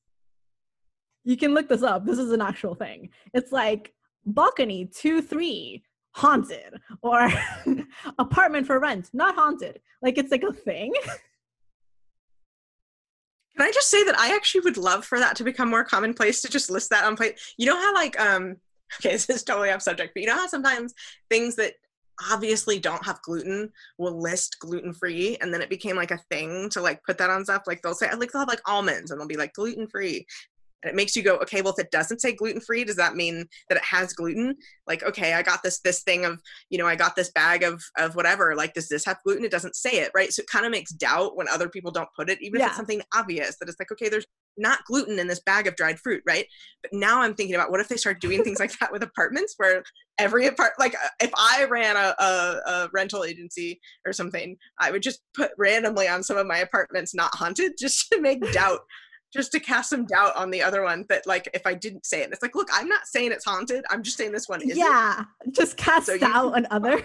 [1.24, 3.94] you can look this up this is an actual thing it's like
[4.26, 7.28] balcony 2 3 haunted or
[8.18, 9.80] apartment for rent not haunted.
[10.02, 10.92] Like it's like a thing.
[13.56, 16.40] Can I just say that I actually would love for that to become more commonplace
[16.42, 17.38] to just list that on plate?
[17.58, 18.56] You know how like um
[19.00, 20.94] okay, this is totally off subject, but you know how sometimes
[21.28, 21.74] things that
[22.30, 26.68] obviously don't have gluten will list gluten free and then it became like a thing
[26.68, 27.62] to like put that on stuff?
[27.66, 30.26] Like they'll say like they'll have like almonds and they'll be like gluten free
[30.82, 33.14] and it makes you go okay well if it doesn't say gluten free does that
[33.14, 34.54] mean that it has gluten?
[34.86, 37.82] Like okay i got this this thing of you know i got this bag of
[37.98, 39.44] of whatever like does this have gluten?
[39.44, 40.32] It doesn't say it right?
[40.32, 42.66] So it kind of makes doubt when other people don't put it even Yeah.
[42.66, 44.26] if it's something obvious that it's like okay there's
[44.56, 46.46] not gluten in this bag of dried fruit right?
[46.82, 49.54] But now i'm thinking about what if they start doing things like that with apartments
[49.58, 49.82] where
[50.18, 54.90] every apart like uh, if i ran a, a, a rental agency or something i
[54.90, 58.80] would just put randomly on some of my apartments not haunted just to make doubt
[59.32, 62.22] just to cast some doubt on the other one that like if I didn't say
[62.22, 63.84] it, it's like, look, I'm not saying it's haunted.
[63.90, 64.76] I'm just saying this one isn't.
[64.76, 67.02] yeah just cast So doubt on others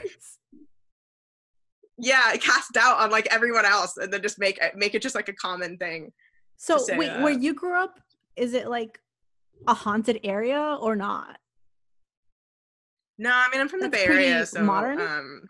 [1.98, 5.16] Yeah, cast doubt on like everyone else, and then just make it make it just
[5.16, 6.12] like a common thing.
[6.58, 8.00] so say wait where you grew up
[8.36, 9.00] is it like
[9.68, 11.38] a haunted area or not
[13.18, 15.00] No, I mean I'm from the Bay Area, so modern.
[15.00, 15.50] um,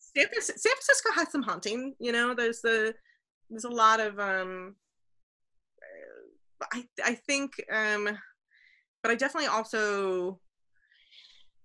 [0.00, 1.94] San, Francisco, San Francisco has some haunting.
[2.00, 2.94] You know, there's the
[3.50, 4.87] there's a lot of um, uh,
[6.72, 8.08] I I think um,
[9.02, 10.40] but I definitely also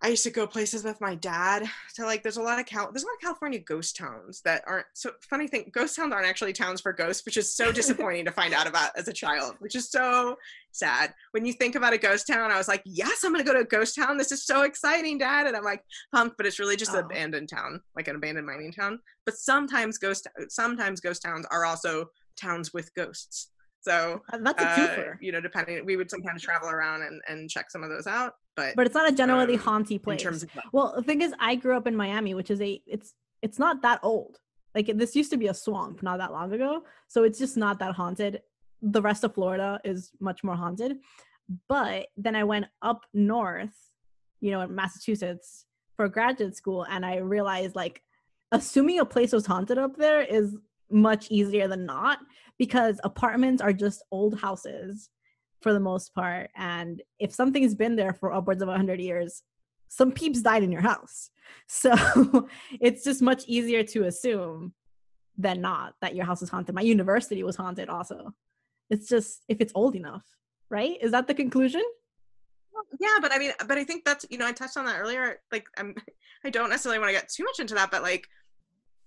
[0.02, 1.64] I used to go places with my dad.
[1.94, 4.62] So like there's a lot of Cal there's a lot of California ghost towns that
[4.68, 8.26] aren't so funny thing ghost towns aren't actually towns for ghosts, which is so disappointing
[8.26, 10.36] to find out about as a child, which is so
[10.74, 11.14] sad.
[11.32, 13.60] When you think about a ghost town, I was like, yes, I'm gonna go to
[13.60, 14.18] a ghost town.
[14.18, 15.48] This is so exciting, Dad.
[15.48, 15.84] And I'm like
[16.14, 16.98] pumped, but it's really just Oh.
[17.00, 19.00] an abandoned town, like an abandoned mining town.
[19.26, 23.52] But sometimes ghost sometimes ghost towns are also towns with ghosts.
[23.84, 27.50] So Uh, that's a uh, you know, depending we would sometimes travel around and, and
[27.50, 28.34] check some of those out.
[28.56, 31.22] But, but it's not a generally um, haunty in place terms of Well, the thing
[31.22, 34.38] is, I grew up in Miami, which is a it's it's not that old.
[34.74, 37.80] Like this used to be a swamp not that long ago, so it's just not
[37.80, 38.42] that haunted.
[38.82, 40.98] The rest of Florida is much more haunted.
[41.68, 43.76] But then I went up north,
[44.40, 45.66] you know, in Massachusetts
[45.98, 48.02] for graduate school, and I realized like
[48.52, 50.56] assuming a place was haunted up there is
[50.94, 52.20] much easier than not
[52.58, 55.10] because apartments are just old houses
[55.62, 59.44] for the most part and if something's been there for upwards of 100 years
[59.94, 61.30] some peeps died in your house.
[61.68, 61.94] So
[62.82, 64.74] it's just much easier to assume
[65.38, 66.74] than not that your house is haunted.
[66.74, 68.34] My university was haunted also.
[68.90, 70.26] It's just if it's old enough,
[70.70, 70.98] right?
[71.02, 71.84] Is that the conclusion?
[73.00, 75.40] yeah but i mean but i think that's you know i touched on that earlier
[75.52, 75.96] like i'm
[76.44, 78.28] i don't necessarily want to get too much into that but like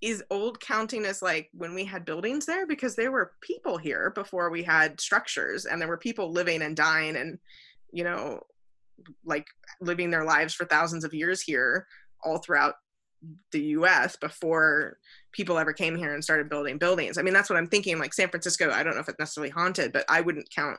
[0.03, 4.11] is old counting as like when we had buildings there because there were people here
[4.11, 7.39] before we had structures and there were people living and dying and
[7.93, 8.41] you know
[9.25, 9.47] like
[9.81, 11.87] living their lives for thousands of years here
[12.25, 12.75] all throughout
[13.53, 14.99] the US before
[15.33, 17.17] people ever came here and started building buildings.
[17.17, 19.51] I mean that's what I'm thinking like San Francisco I don't know if it's necessarily
[19.51, 20.79] haunted but I wouldn't count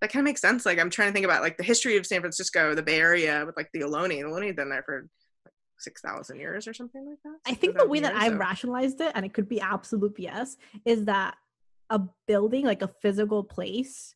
[0.00, 0.64] that kind of makes sense.
[0.64, 3.44] Like I'm trying to think about like the history of San Francisco, the Bay Area
[3.44, 4.08] with like the Ohlone.
[4.08, 5.08] The Ohlone had been there for
[5.80, 7.38] like six thousand years or something like that.
[7.46, 9.60] I think the 6,000 way that years, I so- rationalized it, and it could be
[9.60, 11.36] absolute BS, is that
[11.88, 14.14] a building, like a physical place,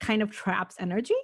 [0.00, 1.14] kind of traps energy.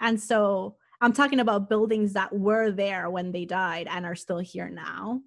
[0.00, 4.38] And so I'm talking about buildings that were there when they died and are still
[4.38, 5.20] here now,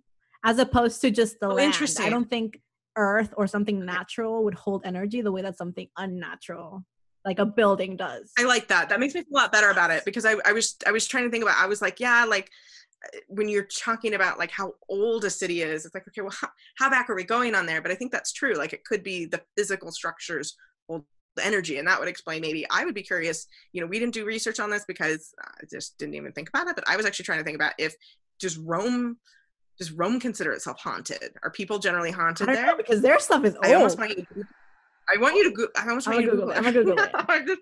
[0.44, 1.76] as opposed to just the Oh, land.
[2.00, 2.60] I don't think
[2.96, 6.86] Earth or something natural would hold energy the way that something unnatural,
[7.24, 8.32] like a building, does.
[8.38, 8.90] I like that.
[8.90, 11.08] That makes me feel a lot better about it because I, I was I was
[11.08, 12.50] trying to think about I was like, yeah, like
[13.28, 16.50] when you're talking about like how old a city is, it's like, okay, well, how,
[16.78, 17.82] how back are we going on there?
[17.82, 18.54] But I think that's true.
[18.56, 20.56] Like it could be the physical structures
[20.88, 22.66] hold the energy, and that would explain maybe.
[22.70, 23.48] I would be curious.
[23.72, 26.68] You know, we didn't do research on this because I just didn't even think about
[26.68, 26.76] it.
[26.76, 27.96] But I was actually trying to think about if
[28.40, 29.18] does Rome
[29.78, 31.32] does Rome consider itself haunted?
[31.42, 32.66] Are people generally I haunted there?
[32.66, 33.66] know because their stuff is old.
[33.66, 34.26] I almost want you.
[34.26, 34.44] To,
[35.08, 35.56] I want you to.
[35.56, 36.48] Go, I almost I'm want you to Google.
[36.48, 36.68] Google it.
[36.68, 37.60] I'm gonna Google it.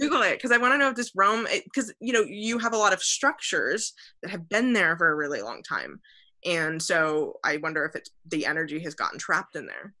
[0.00, 2.58] Google it because I want to know if this Rome, eh, because you know you
[2.58, 3.92] have a lot of structures
[4.22, 6.00] that have been there for a really long time,
[6.44, 9.94] and so I wonder if it's the energy has gotten trapped in there,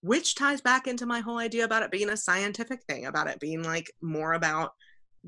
[0.00, 3.40] which ties back into my whole idea about it being a scientific thing, about it
[3.40, 4.72] being like more about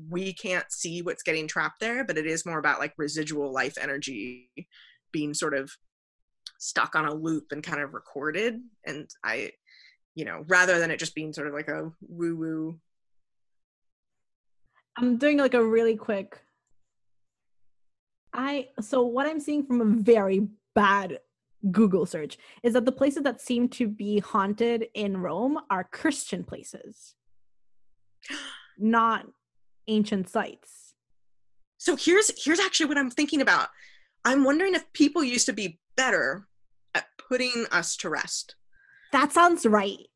[0.09, 3.77] we can't see what's getting trapped there, but it is more about like residual life
[3.79, 4.49] energy
[5.11, 5.71] being sort of
[6.57, 9.51] stuck on a loop and kind of recorded, and I
[10.15, 12.79] you know, rather than it just being sort of like a woo woo.
[14.97, 16.41] I'm doing like a really quick
[18.33, 21.19] I so what I'm seeing from a very bad
[21.71, 26.43] Google search is that the places that seem to be haunted in Rome are Christian
[26.43, 27.15] places,
[28.77, 29.27] not
[29.87, 30.93] ancient sites.
[31.77, 33.69] So here's here's actually what I'm thinking about.
[34.25, 36.47] I'm wondering if people used to be better
[36.93, 38.55] at putting us to rest.
[39.11, 40.07] That sounds right.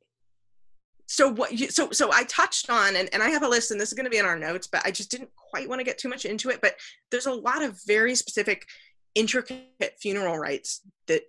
[1.14, 3.80] So what you, so so I touched on and, and I have a list and
[3.80, 5.86] this is going to be in our notes, but I just didn't quite want to
[5.86, 6.60] get too much into it.
[6.60, 6.74] But
[7.12, 8.66] there's a lot of very specific
[9.14, 11.22] intricate funeral rites that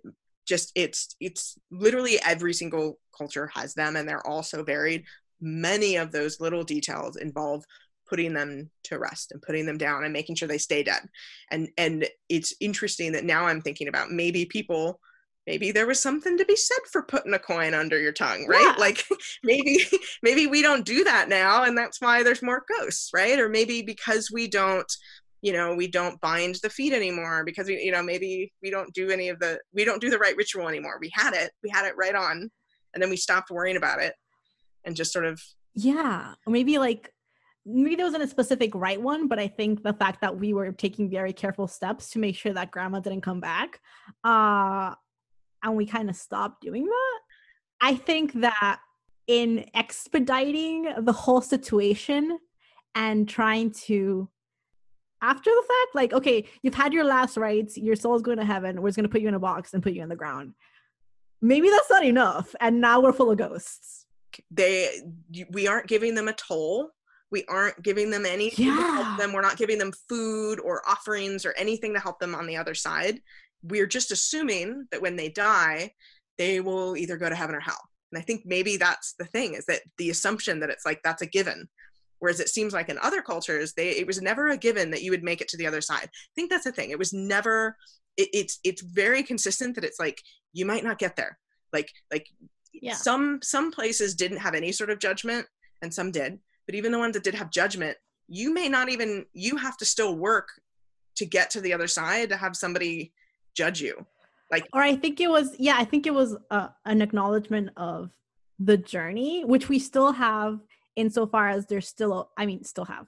[0.47, 5.03] just it's it's literally every single culture has them and they're all so varied
[5.39, 7.63] many of those little details involve
[8.09, 11.01] putting them to rest and putting them down and making sure they stay dead
[11.51, 14.99] and and it's interesting that now i'm thinking about maybe people
[15.47, 18.61] maybe there was something to be said for putting a coin under your tongue right?
[18.61, 18.75] Yeah.
[18.77, 19.03] like
[19.43, 19.79] maybe
[20.23, 23.39] maybe we don't do that now and that's why there's more ghosts right?
[23.39, 24.91] Or maybe because we don't
[25.41, 28.93] you know we don't bind the feet anymore because we you know maybe we don't
[28.93, 30.97] do any of the we don't do the right ritual anymore.
[30.99, 32.49] We had it we had it right on
[32.93, 34.15] and then we stopped worrying about it
[34.85, 35.41] and just sort of
[35.75, 37.11] yeah maybe like
[37.65, 40.71] maybe there wasn't a specific right one but i think the fact that we were
[40.71, 43.79] taking very careful steps to make sure that grandma didn't come back
[44.23, 44.93] uh
[45.65, 47.19] and we kind of stopped doing that
[47.81, 48.79] i think that
[49.27, 52.37] in expediting the whole situation
[52.95, 54.29] and trying to
[55.21, 58.81] after the fact like okay you've had your last rites your soul's going to heaven
[58.81, 60.53] we're just going to put you in a box and put you in the ground.
[61.41, 64.05] Maybe that's not enough and now we're full of ghosts.
[64.51, 65.01] They
[65.51, 66.89] we aren't giving them a toll
[67.31, 68.75] we aren't giving them anything yeah.
[68.75, 72.35] to help them we're not giving them food or offerings or anything to help them
[72.35, 73.19] on the other side
[73.69, 75.91] we're just assuming that when they die
[76.37, 79.53] they will either go to heaven or hell and i think maybe that's the thing
[79.53, 81.67] is that the assumption that it's like that's a given
[82.19, 85.11] Whereas it seems like in other cultures, they it was never a given that you
[85.11, 86.05] would make it to the other side.
[86.05, 86.91] I think that's the thing.
[86.91, 87.77] It was never.
[88.17, 90.21] It, it's it's very consistent that it's like
[90.53, 91.37] you might not get there.
[91.73, 92.27] Like like
[92.73, 92.93] yeah.
[92.93, 95.45] some some places didn't have any sort of judgment,
[95.81, 96.39] and some did.
[96.65, 97.97] But even the ones that did have judgment,
[98.27, 99.25] you may not even.
[99.33, 100.47] You have to still work
[101.17, 103.13] to get to the other side to have somebody
[103.55, 104.05] judge you.
[104.51, 108.11] Like or I think it was yeah I think it was uh, an acknowledgement of
[108.59, 110.59] the journey, which we still have
[110.95, 113.07] insofar as there's still a, I mean still have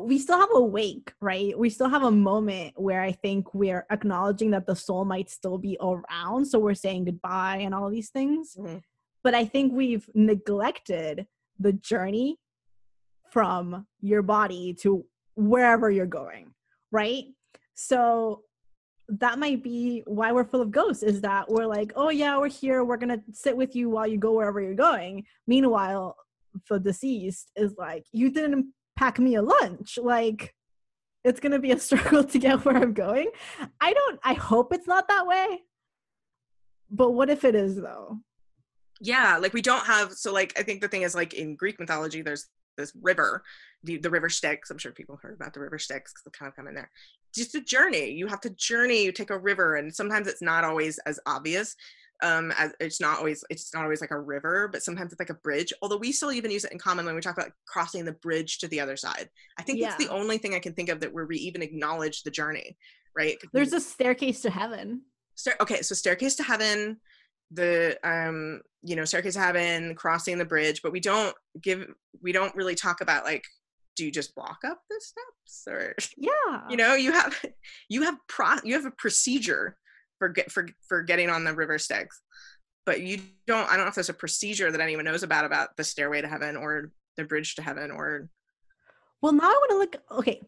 [0.00, 1.56] we still have a wake, right?
[1.58, 5.58] We still have a moment where I think we're acknowledging that the soul might still
[5.58, 6.46] be around.
[6.46, 8.56] So we're saying goodbye and all these things.
[8.58, 8.78] Mm-hmm.
[9.22, 11.26] But I think we've neglected
[11.58, 12.38] the journey
[13.30, 15.04] from your body to
[15.36, 16.54] wherever you're going,
[16.90, 17.24] right?
[17.74, 18.42] So
[19.18, 22.48] that might be why we're full of ghosts is that we're like, oh yeah, we're
[22.48, 22.84] here.
[22.84, 25.24] We're to sit with you while you go wherever you're going.
[25.46, 26.16] Meanwhile,
[26.68, 29.98] the deceased is like, you didn't pack me a lunch.
[30.00, 30.54] Like,
[31.24, 33.30] it's to be a struggle to get where I'm going.
[33.80, 35.60] I don't, I hope it's not that way.
[36.90, 38.18] But what if it is, though?
[39.00, 41.80] Yeah, like we don't have, so like, I think the thing is, like, in Greek
[41.80, 43.42] mythology, there's this river,
[43.84, 44.70] the, the river Styx.
[44.70, 46.90] I'm sure people heard about the river Styx because kind of come in there.
[47.34, 48.10] Just a journey.
[48.10, 49.04] You have to journey.
[49.04, 51.76] You take a river, and sometimes it's not always as obvious
[52.22, 55.30] um as it's not always it's not always like a river but sometimes it's like
[55.30, 58.04] a bridge although we still even use it in common when we talk about crossing
[58.04, 59.28] the bridge to the other side
[59.58, 59.88] i think yeah.
[59.88, 62.76] that's the only thing i can think of that where we even acknowledge the journey
[63.16, 65.02] right there's a staircase to heaven
[65.34, 66.98] Stair- okay so staircase to heaven
[67.52, 71.86] the um you know staircase to heaven crossing the bridge but we don't give
[72.22, 73.44] we don't really talk about like
[74.00, 77.38] do you just walk up the steps or yeah you know you have
[77.90, 79.76] you have pro you have a procedure
[80.20, 82.22] for get for for getting on the river Styx.
[82.86, 85.76] But you don't I don't know if there's a procedure that anyone knows about about
[85.76, 88.30] the stairway to heaven or the bridge to heaven or
[89.20, 90.40] Well now I want to look okay.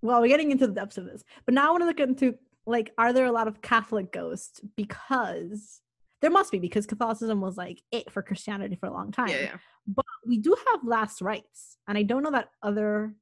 [0.00, 1.22] Well, we're getting into the depths of this.
[1.44, 4.60] But now I want to look into like are there a lot of Catholic ghosts
[4.76, 5.81] because
[6.22, 9.28] there must be because Catholicism was like it for Christianity for a long time.
[9.28, 9.56] Yeah, yeah.
[9.86, 13.14] But we do have last rites, and I don't know that other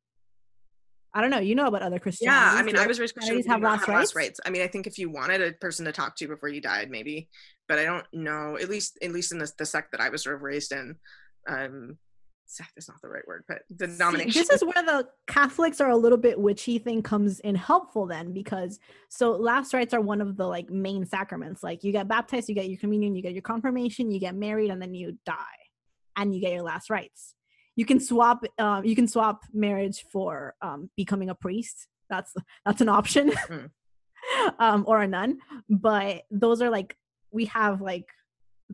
[1.13, 1.41] I don't know.
[1.41, 2.27] You know about other Christians?
[2.27, 3.43] Yeah, I mean, I was raised Christian.
[3.49, 3.99] Have, last, have rites?
[3.99, 4.41] last rites.
[4.47, 6.89] I mean, I think if you wanted a person to talk to before you died,
[6.89, 7.29] maybe,
[7.69, 8.57] but I don't know.
[8.61, 10.97] At least, at least in the the sect that I was sort of raised in,
[11.49, 11.99] um,
[12.51, 14.33] sect is not the right word, but the denomination.
[14.33, 18.07] See, this is where the Catholics are a little bit witchy thing comes in helpful
[18.07, 18.79] then, because
[19.09, 21.63] so last rites are one of the like main sacraments.
[21.63, 24.71] Like you get baptized, you get your communion, you get your confirmation, you get married,
[24.71, 25.35] and then you die,
[26.17, 27.35] and you get your last rites
[27.77, 32.35] you can swap um, you can swap marriage for um, becoming a priest that's
[32.65, 33.71] that's an option mm.
[34.59, 35.39] um, or a nun
[35.69, 36.97] but those are like
[37.31, 38.09] we have like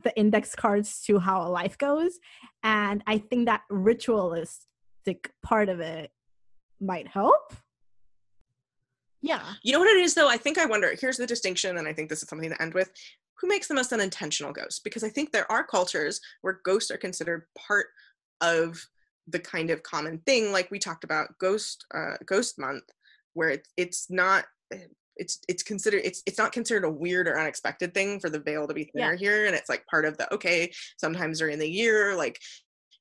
[0.02, 2.18] the index cards to how a life goes
[2.62, 6.10] and i think that ritualistic part of it
[6.80, 7.54] might help
[9.22, 9.42] Yeah.
[9.62, 10.28] You know what it is though?
[10.28, 12.74] I think I wonder, here's the distinction, and I think this is something to end
[12.74, 12.92] with.
[13.40, 14.78] Who makes the most unintentional ghosts?
[14.78, 17.86] Because I think there are cultures where ghosts are considered part
[18.40, 18.86] of
[19.26, 22.84] the kind of common thing, like we talked about ghost uh, ghost month,
[23.34, 24.44] where it's it's not
[25.16, 28.66] it's it's considered it's it's not considered a weird or unexpected thing for the veil
[28.66, 29.18] to be thinner Yeah.
[29.18, 30.70] here, and it's like part of the okay.
[30.98, 32.40] Sometimes during the year, like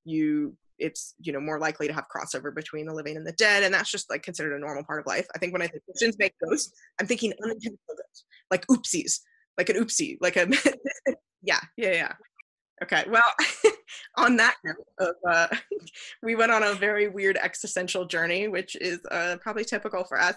[0.05, 3.63] you it's you know more likely to have crossover between the living and the dead
[3.63, 5.81] and that's just like considered a normal part of life i think when i think
[5.85, 9.21] christians make ghosts i'm thinking unintentional ghosts like oopsies
[9.57, 10.45] like an oopsie like a
[11.41, 12.11] yeah yeah yeah
[12.83, 13.23] okay well
[14.17, 15.47] on that note of uh,
[16.23, 20.35] we went on a very weird existential journey which is uh, probably typical for us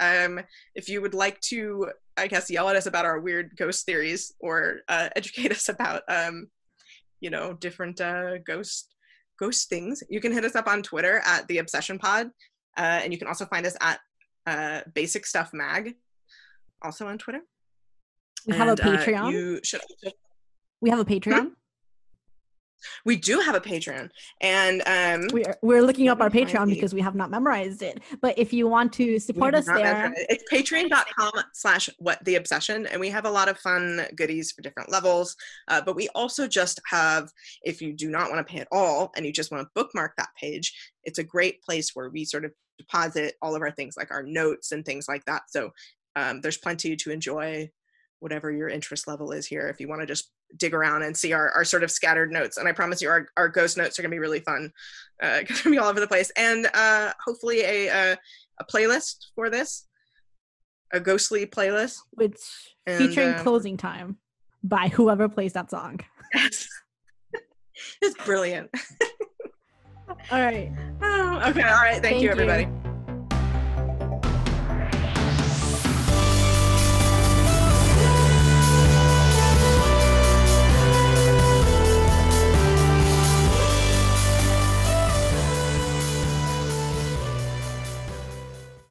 [0.00, 0.40] um,
[0.74, 4.34] if you would like to i guess yell at us about our weird ghost theories
[4.40, 6.48] or uh, educate us about um,
[7.20, 8.94] you know different uh, ghost
[9.38, 12.28] ghost things you can hit us up on twitter at the obsession pod
[12.76, 13.98] uh, and you can also find us at
[14.46, 15.94] uh, basic stuff mag
[16.82, 17.40] also on twitter
[18.46, 19.32] We have a And, uh, Patreon.
[19.32, 20.16] you should also
[20.80, 21.50] we have a Patreon.
[23.04, 24.08] We do have a patreon
[24.40, 28.00] and um We're we're looking up our Patreon because we have not memorized it.
[28.20, 30.26] But if you want to support us there, it.
[30.28, 32.86] It's patreon.com slash what the obsession.
[32.86, 35.36] And we have a lot of fun goodies for different levels.
[35.68, 37.30] Uh, but we also just have,
[37.62, 40.14] if you do not want to pay at all and you just want to bookmark
[40.16, 40.74] that page,
[41.04, 44.22] it's a great place where we sort of deposit all of our things like our
[44.22, 45.42] notes and things like that.
[45.48, 45.70] So
[46.16, 47.70] um, there's plenty to enjoy
[48.20, 51.32] whatever your interest level is here if you want to just dig around and see
[51.32, 52.56] our, our sort of scattered notes.
[52.56, 54.72] And i promise you our, our ghost notes are going to be really fun
[55.22, 56.30] uh, going to be all over the place.
[56.36, 58.18] And uh, hopefully a, a
[58.60, 59.86] a playlist for this
[60.92, 61.98] a ghostly playlist.
[62.12, 62.38] Which
[62.86, 64.16] And, featuring um, closing time
[64.62, 66.00] by whoever plays that song.
[66.34, 66.68] yes.
[68.02, 68.70] It's brilliant.
[70.08, 70.72] All right.
[71.00, 71.62] oh, okay.
[71.62, 71.92] All right.
[71.92, 72.30] Thank, Thank you you.
[72.30, 72.66] everybody